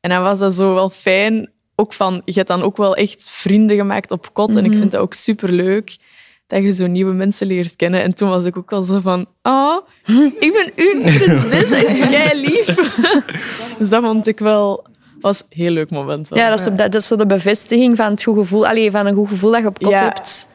En 0.00 0.10
dan 0.10 0.22
was 0.22 0.38
dat 0.38 0.54
zo 0.54 0.74
wel 0.74 0.90
fijn. 0.90 1.50
Ook 1.74 1.92
van, 1.92 2.22
je 2.24 2.32
hebt 2.32 2.48
dan 2.48 2.62
ook 2.62 2.76
wel 2.76 2.96
echt 2.96 3.30
vrienden 3.30 3.76
gemaakt 3.76 4.10
op 4.10 4.34
kot. 4.34 4.56
En 4.56 4.64
ik 4.64 4.72
vind 4.72 4.92
dat 4.92 5.00
ook 5.00 5.14
superleuk 5.14 5.96
dat 6.52 6.62
je 6.62 6.72
zo 6.72 6.86
nieuwe 6.86 7.12
mensen 7.12 7.46
leert 7.46 7.76
kennen. 7.76 8.02
En 8.02 8.14
toen 8.14 8.28
was 8.28 8.44
ik 8.44 8.56
ook 8.56 8.72
al 8.72 8.82
zo 8.82 9.00
van, 9.02 9.26
oh, 9.42 9.76
ik 10.38 10.52
ben 10.52 10.84
uw 10.84 11.00
vriendin, 11.10 11.70
dat 11.70 11.82
is 11.82 11.98
kei 11.98 12.40
lief. 12.40 12.74
dus 13.78 13.88
dat 13.88 14.02
vond 14.02 14.26
ik 14.26 14.38
wel, 14.38 14.84
was 15.20 15.40
een 15.40 15.46
heel 15.48 15.70
leuk 15.70 15.90
moment. 15.90 16.28
wel. 16.28 16.38
Ja, 16.38 16.48
dat 16.48 16.58
is, 16.58 16.64
zo- 16.64 16.70
dat, 16.72 16.92
dat 16.92 17.00
is 17.00 17.06
zo 17.06 17.16
de 17.16 17.26
bevestiging 17.26 17.96
van 17.96 18.10
het 18.10 18.22
goed 18.22 18.36
gevoel. 18.38 18.66
Allee, 18.66 18.90
van 18.90 19.06
een 19.06 19.14
goed 19.14 19.28
gevoel 19.28 19.50
dat 19.50 19.60
je 19.60 19.66
op 19.66 19.78
kot 19.78 19.90
Ja. 19.92 19.98
hebt. 20.02 20.48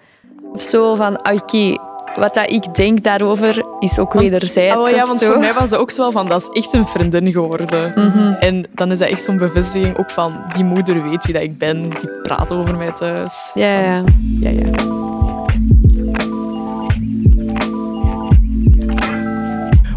Of 0.54 0.62
zo 0.62 0.96
van, 0.96 1.22
ah, 1.22 1.34
oké, 1.34 1.76
wat 2.20 2.34
dat 2.34 2.50
ik 2.52 2.74
denk 2.76 3.04
daarover 3.04 3.66
is 3.80 4.00
ook 4.00 4.14
wederzijds. 4.14 4.76
Oh 4.76 4.90
ja, 4.90 5.06
want 5.06 5.20
zo. 5.20 5.26
voor 5.32 5.40
mij 5.40 5.54
was 5.54 5.72
het 5.72 5.80
ook 5.80 5.92
zo 5.92 6.02
wel 6.02 6.12
van, 6.12 6.28
dat 6.28 6.42
is 6.42 6.48
echt 6.64 6.74
een 6.74 6.88
vriendin 6.88 7.32
geworden. 7.32 7.94
En 8.40 8.66
dan 8.74 8.92
is 8.92 9.00
dat 9.00 9.10
echt 9.10 9.24
zo'n 9.24 9.38
bevestiging 9.38 9.98
ook 9.98 10.10
van, 10.12 10.42
die 10.56 10.64
moeder 10.64 11.10
weet 11.10 11.26
wie 11.26 11.34
dat 11.34 11.44
ik 11.44 11.58
ben, 11.58 11.90
die 11.90 12.10
praat 12.24 12.52
over 12.52 12.76
mij 12.76 12.92
thuis. 12.92 13.52
Ja, 13.54 13.80
ja. 13.82 14.04
Ja, 14.40 14.50
ja. 14.50 14.70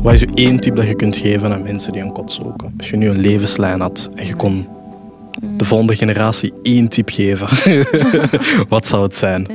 Wat 0.03 0.13
is 0.13 0.21
je 0.21 0.31
één 0.35 0.61
tip 0.61 0.77
dat 0.77 0.87
je 0.87 0.95
kunt 0.95 1.17
geven 1.17 1.53
aan 1.53 1.63
mensen 1.63 1.93
die 1.93 2.03
een 2.03 2.13
kot 2.13 2.33
zoeken? 2.33 2.75
Als 2.79 2.91
je 2.91 2.97
nu 2.97 3.09
een 3.09 3.19
levenslijn 3.19 3.81
had 3.81 4.11
en 4.15 4.27
je 4.27 4.35
kon 4.35 4.69
de 5.41 5.65
volgende 5.65 5.97
generatie 5.97 6.53
één 6.63 6.89
tip 6.89 7.09
geven, 7.09 7.49
wat 8.69 8.87
zou 8.87 9.03
het 9.03 9.17
zijn? 9.17 9.47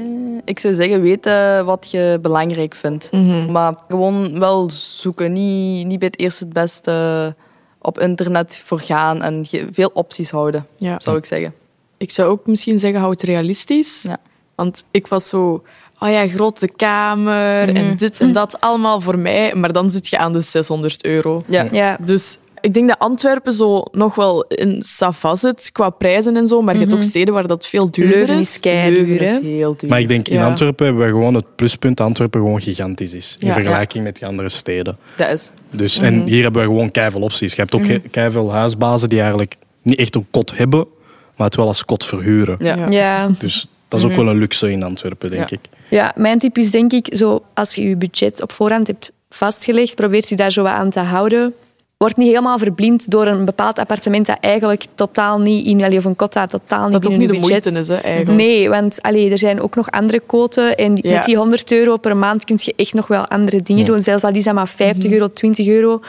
Ik 0.45 0.59
zou 0.59 0.73
zeggen, 0.73 1.01
weten 1.01 1.65
wat 1.65 1.91
je 1.91 2.19
belangrijk 2.21 2.75
vindt. 2.75 3.11
Maar 3.49 3.75
gewoon 3.87 4.39
wel 4.39 4.69
zoeken. 4.69 5.31
Niet, 5.33 5.87
niet 5.87 5.99
bij 5.99 6.07
het 6.07 6.19
eerste 6.19 6.43
het 6.43 6.53
beste 6.53 7.35
op 7.81 7.99
internet 7.99 8.61
voor 8.65 8.79
gaan 8.79 9.21
en 9.21 9.45
veel 9.71 9.91
opties 9.93 10.29
houden, 10.29 10.65
ja. 10.77 10.95
zou 10.99 11.17
ik 11.17 11.25
zeggen. 11.25 11.53
Ik 11.97 12.11
zou 12.11 12.29
ook 12.29 12.47
misschien 12.47 12.79
zeggen, 12.79 12.99
hou 12.99 13.11
het 13.11 13.21
realistisch. 13.21 14.01
Ja. 14.01 14.17
Want 14.55 14.83
ik 14.91 15.07
was 15.07 15.29
zo, 15.29 15.63
oh 16.05 16.11
ja, 16.11 16.27
grote 16.27 16.69
kamer 16.75 17.75
en 17.75 17.95
dit 17.97 18.19
en 18.19 18.31
dat, 18.31 18.61
allemaal 18.61 19.01
voor 19.01 19.19
mij. 19.19 19.55
Maar 19.55 19.71
dan 19.71 19.89
zit 19.91 20.07
je 20.07 20.17
aan 20.17 20.31
de 20.31 20.41
600 20.41 21.05
euro. 21.05 21.43
Ja. 21.47 21.67
ja. 21.71 21.97
Dus 22.01 22.37
ik 22.61 22.73
denk 22.73 22.87
dat 22.87 22.99
Antwerpen 22.99 23.53
zo 23.53 23.83
nog 23.91 24.15
wel 24.15 24.43
in 24.47 24.81
Sava 24.81 25.35
zit 25.35 25.69
qua 25.71 25.89
prijzen 25.89 26.37
en 26.37 26.47
zo, 26.47 26.61
maar 26.61 26.73
je 26.73 26.79
hebt 26.79 26.93
ook 26.93 27.03
steden 27.03 27.33
waar 27.33 27.47
dat 27.47 27.67
veel 27.67 27.91
duurder 27.91 28.17
Leuven 28.17 28.37
is. 28.37 28.59
Leuven 28.63 29.19
is 29.19 29.39
heel 29.41 29.75
duur. 29.77 29.89
Maar 29.89 29.99
ik 29.99 30.07
denk 30.07 30.27
in 30.27 30.37
Ja. 30.37 30.45
Antwerpen 30.45 30.85
hebben 30.85 31.05
we 31.05 31.11
gewoon 31.11 31.33
het 31.33 31.55
pluspunt 31.55 31.97
dat 31.97 32.07
Antwerpen 32.07 32.41
gewoon 32.41 32.61
gigantisch 32.61 33.13
is. 33.13 33.35
In 33.39 33.47
Ja. 33.47 33.53
vergelijking 33.53 34.03
met 34.03 34.15
die 34.15 34.27
andere 34.27 34.49
steden. 34.49 34.97
Dat 35.15 35.29
is. 35.29 35.51
Dus, 35.71 35.97
En 35.97 36.23
hier 36.23 36.43
hebben 36.43 36.61
we 36.61 36.67
gewoon 36.67 36.91
keiveel 36.91 37.21
opties. 37.21 37.53
Je 37.53 37.61
hebt 37.61 37.75
ook 37.75 37.87
mm 37.87 38.01
keiveel 38.11 38.51
huisbazen 38.51 39.09
die 39.09 39.19
eigenlijk 39.19 39.55
niet 39.81 39.99
echt 39.99 40.15
een 40.15 40.27
kot 40.31 40.57
hebben, 40.57 40.87
maar 41.35 41.47
het 41.47 41.55
wel 41.55 41.67
als 41.67 41.85
kot 41.85 42.05
verhuren. 42.05 42.57
Ja. 42.89 43.29
Dus 43.39 43.67
dat 44.01 44.11
is 44.11 44.17
ook 44.17 44.23
wel 44.23 44.33
een 44.33 44.39
luxe 44.39 44.71
in 44.71 44.83
Antwerpen, 44.83 45.29
denk 45.31 45.49
Ja. 45.49 45.57
ik. 45.57 45.69
ja, 45.89 46.13
mijn 46.15 46.39
tip 46.39 46.57
is 46.57 46.71
denk 46.71 46.91
ik, 46.93 47.07
zo, 47.15 47.43
als 47.53 47.75
je 47.75 47.89
je 47.89 47.95
budget 47.95 48.41
op 48.41 48.51
voorhand 48.51 48.87
hebt 48.87 49.11
vastgelegd, 49.29 49.95
probeert 49.95 50.29
je 50.29 50.35
daar 50.35 50.51
zo 50.51 50.63
wat 50.63 50.71
aan 50.71 50.89
te 50.89 50.99
houden. 50.99 51.53
Word 51.97 52.17
niet 52.17 52.27
helemaal 52.27 52.57
verblind 52.57 53.11
door 53.11 53.27
een 53.27 53.45
bepaald 53.45 53.79
appartement 53.79 54.25
dat 54.25 54.37
eigenlijk 54.41 54.85
totaal 54.95 55.39
niet 55.39 55.65
in, 55.65 55.97
of 55.97 56.05
een 56.05 56.15
kot 56.15 56.33
dat 56.33 56.49
totaal 56.49 56.83
niet 56.83 56.91
Dat 56.91 57.07
ook 57.11 57.17
niet 57.17 57.29
de 57.29 57.39
budget 57.39 57.63
moeite 57.63 57.79
is, 57.79 57.87
hè, 57.87 57.95
eigenlijk. 57.95 58.37
Nee, 58.37 58.69
want 58.69 59.01
allee, 59.01 59.31
er 59.31 59.37
zijn 59.37 59.61
ook 59.61 59.75
nog 59.75 59.91
andere 59.91 60.19
quoten. 60.25 60.75
En 60.75 60.91
Ja. 61.01 61.11
met 61.15 61.23
die 61.25 61.37
100 61.37 61.71
euro 61.71 61.97
per 61.97 62.17
maand 62.17 62.43
kun 62.43 62.57
je 62.61 62.73
echt 62.75 62.93
nog 62.93 63.07
wel 63.07 63.27
andere 63.27 63.61
dingen 63.63 63.85
Ja. 63.85 63.87
doen. 63.91 64.01
Zelfs 64.01 64.23
al 64.23 64.33
is 64.33 64.43
dat 64.43 64.53
maar 64.53 64.67
50 64.67 65.11
euro, 65.11 65.27
20 65.27 65.67
euro. 65.67 65.99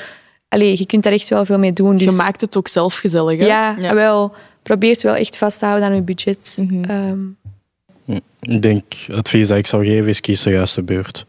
Allee, 0.48 0.74
je 0.78 0.86
kunt 0.86 1.02
daar 1.02 1.12
echt 1.12 1.28
wel 1.28 1.44
veel 1.44 1.58
mee 1.58 1.72
doen. 1.72 1.96
Dus 1.96 2.10
Je 2.10 2.16
maakt 2.16 2.40
het 2.40 2.56
ook 2.56 2.68
zelf 2.68 2.96
gezellig. 2.96 3.38
Hè? 3.38 3.46
ja, 3.46 3.74
Ja. 3.78 3.94
wel. 3.94 4.32
Probeer 4.62 4.90
het 4.90 5.02
wel 5.02 5.14
echt 5.14 5.38
vast 5.38 5.58
te 5.58 5.64
houden 5.64 5.88
aan 5.88 5.94
je 5.94 6.02
budget. 6.02 6.64
Ehm, 6.82 7.18
Ik 8.40 8.62
denk, 8.62 8.82
het 9.06 9.16
advies 9.16 9.48
dat 9.48 9.58
ik 9.58 9.66
zou 9.66 9.84
geven 9.86 10.08
is 10.08 10.20
kies 10.20 10.42
de 10.42 10.50
juiste 10.50 10.82
buurt. 10.82 11.26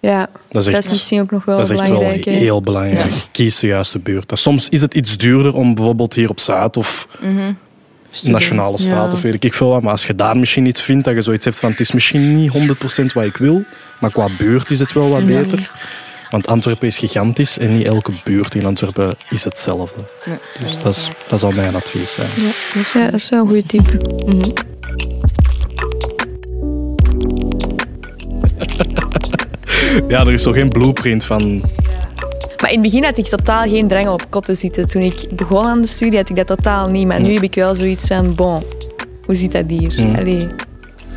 ja, 0.00 0.28
Dat 0.48 0.60
is 0.60 0.64
dat 0.64 0.74
echt, 0.74 0.84
is 0.84 0.90
misschien 0.92 1.20
ook 1.20 1.30
nog 1.30 1.44
wel 1.44 1.56
dat 1.56 1.70
is 1.70 1.78
echt 1.78 1.88
wel 1.88 1.98
belangrijk. 1.98 2.24
heel 2.24 2.60
belangrijk. 2.62 3.12
Kies 3.30 3.58
de 3.58 3.66
juiste 3.66 3.98
buurt. 3.98 4.28
Dat 4.28 4.38
soms 4.38 4.68
is 4.68 4.80
het 4.80 4.94
iets 4.94 5.16
duurder 5.16 5.54
om 5.54 5.74
bijvoorbeeld 5.74 6.14
hier 6.14 6.28
op 6.30 6.40
Zuid 6.40 6.76
of 6.76 7.08
Nationale 8.22 8.78
Staat 8.78 9.10
Ja. 9.10 9.12
of 9.12 9.22
weet 9.22 9.44
ik 9.44 9.54
veel 9.54 9.68
wat. 9.68 9.82
Maar 9.82 9.92
als 9.92 10.06
je 10.06 10.16
daar 10.16 10.36
misschien 10.36 10.66
iets 10.66 10.82
vindt 10.82 11.04
dat 11.04 11.14
je 11.14 11.22
zoiets 11.22 11.44
hebt 11.44 11.58
van 11.58 11.70
het 11.70 11.80
is 11.80 11.92
misschien 11.92 12.36
niet 12.36 12.52
100% 12.52 13.12
wat 13.14 13.24
ik 13.24 13.36
wil, 13.36 13.62
maar 14.00 14.10
qua 14.12 14.28
buurt 14.38 14.70
is 14.70 14.78
het 14.78 14.92
wel 14.92 15.08
wat 15.08 15.24
beter. 15.26 15.70
Want 16.30 16.46
Antwerpen 16.46 16.86
is 16.88 16.98
gigantisch 16.98 17.58
en 17.58 17.76
niet 17.76 17.86
elke 17.86 18.12
buurt 18.24 18.54
in 18.54 18.64
Antwerpen 18.66 19.16
is 19.30 19.44
hetzelfde. 19.44 20.04
Nee. 20.24 20.36
Dus 20.60 20.78
dat, 20.78 20.94
is, 20.96 21.10
dat 21.28 21.40
zal 21.40 21.52
mijn 21.52 21.74
advies 21.74 22.12
zijn. 22.12 22.28
Ja, 22.94 23.04
dat 23.04 23.20
is 23.20 23.28
wel 23.28 23.40
een 23.40 23.46
goede 23.46 23.62
tip. 23.66 23.86
Ja, 30.08 30.20
er 30.20 30.32
is 30.32 30.42
zo 30.42 30.52
geen 30.52 30.68
blueprint 30.68 31.24
van 31.24 31.60
Maar 32.60 32.70
in 32.72 32.82
het 32.82 32.82
begin 32.82 33.04
had 33.04 33.18
ik 33.18 33.26
totaal 33.26 33.62
geen 33.62 33.88
drang 33.88 34.06
om 34.06 34.12
op 34.12 34.26
kot 34.30 34.44
te 34.44 34.54
zitten. 34.54 34.88
Toen 34.88 35.02
ik 35.02 35.26
begon 35.36 35.66
aan 35.66 35.80
de 35.80 35.86
studie 35.88 36.18
had 36.18 36.28
ik 36.28 36.36
dat 36.36 36.46
totaal 36.46 36.88
niet. 36.88 37.06
Maar 37.06 37.20
nu 37.20 37.32
heb 37.34 37.42
ik 37.42 37.54
wel 37.54 37.74
zoiets 37.74 38.06
van, 38.06 38.34
bon, 38.34 38.62
hoe 39.26 39.34
zit 39.34 39.52
dat 39.52 39.64
hier? 39.68 39.92
Mm. 39.96 40.14
Allee. 40.14 40.46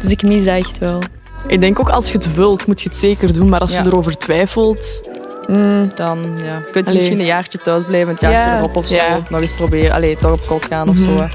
Dus 0.01 0.09
ik 0.11 0.23
mis 0.23 0.43
dat 0.43 0.55
echt 0.57 0.77
wel. 0.79 0.99
Ik 1.47 1.59
denk 1.61 1.79
ook 1.79 1.89
als 1.89 2.11
je 2.11 2.17
het 2.17 2.35
wilt, 2.35 2.67
moet 2.67 2.81
je 2.81 2.89
het 2.89 2.97
zeker 2.97 3.33
doen. 3.33 3.49
Maar 3.49 3.59
als 3.59 3.73
Ja. 3.73 3.81
je 3.81 3.87
erover 3.87 4.17
twijfelt, 4.17 5.03
Dan 5.95 6.19
ja. 6.43 6.59
kun 6.71 6.81
je 6.81 6.83
Allee. 6.85 6.93
misschien 6.93 7.19
een 7.19 7.25
jaartje 7.25 7.57
thuis 7.57 7.83
blijven, 7.83 8.09
het 8.13 8.21
jaartje 8.21 8.49
Ja. 8.51 8.57
erop 8.57 8.75
of 8.75 8.87
zo. 8.87 8.95
Ja. 8.95 9.23
Nog 9.29 9.41
eens 9.41 9.53
proberen. 9.53 9.91
Allee, 9.91 10.17
toch 10.17 10.31
op 10.31 10.45
kot 10.47 10.65
gaan 10.65 10.89
of 10.89 10.97
zo. 10.97 11.17
hè. 11.17 11.25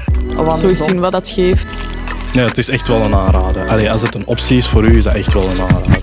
Of 0.41 0.59
zo 0.59 0.67
eens 0.67 0.83
zien 0.83 0.99
wat 0.99 1.11
dat 1.11 1.29
geeft. 1.29 1.87
Nee, 2.33 2.45
het 2.45 2.57
is 2.57 2.69
echt 2.69 2.87
wel 2.87 3.01
een 3.01 3.13
aanrader. 3.15 3.67
Allee, 3.67 3.91
als 3.91 4.01
het 4.01 4.15
een 4.15 4.27
optie 4.27 4.57
is 4.57 4.67
voor 4.67 4.83
u, 4.85 4.97
is 4.97 5.03
dat 5.03 5.13
echt 5.13 5.33
wel 5.33 5.43
een 5.43 5.61
aanrader. 5.61 6.00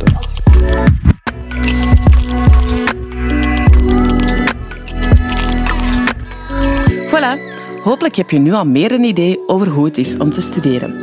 Hopelijk 7.89 8.17
heb 8.17 8.31
je 8.31 8.39
nu 8.39 8.53
al 8.53 8.65
meer 8.65 8.93
een 8.93 9.05
idee 9.05 9.49
over 9.49 9.69
hoe 9.69 9.85
het 9.85 9.99
is 9.99 10.17
om 10.17 10.33
te 10.33 10.41
studeren. 10.41 10.97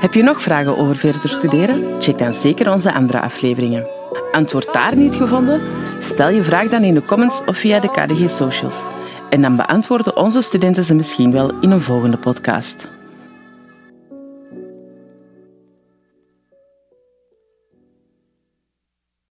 Heb 0.00 0.14
je 0.14 0.22
nog 0.22 0.42
vragen 0.42 0.78
over 0.78 0.96
verder 0.96 1.28
studeren? 1.28 2.02
Check 2.02 2.18
dan 2.18 2.32
zeker 2.32 2.72
onze 2.72 2.92
andere 2.92 3.20
afleveringen. 3.20 3.86
Antwoord 4.32 4.72
daar 4.72 4.96
niet 4.96 5.14
gevonden? 5.14 5.60
Stel 5.98 6.28
je 6.28 6.42
vraag 6.42 6.68
dan 6.68 6.82
in 6.82 6.94
de 6.94 7.04
comments 7.04 7.42
of 7.46 7.56
via 7.56 7.80
de 7.80 7.88
KDG 7.88 8.30
Socials. 8.30 8.84
En 9.30 9.42
dan 9.42 9.56
beantwoorden 9.56 10.16
onze 10.16 10.42
studenten 10.42 10.84
ze 10.84 10.94
misschien 10.94 11.32
wel 11.32 11.58
in 11.60 11.70
een 11.70 11.80
volgende 11.80 12.16
podcast. 12.16 12.88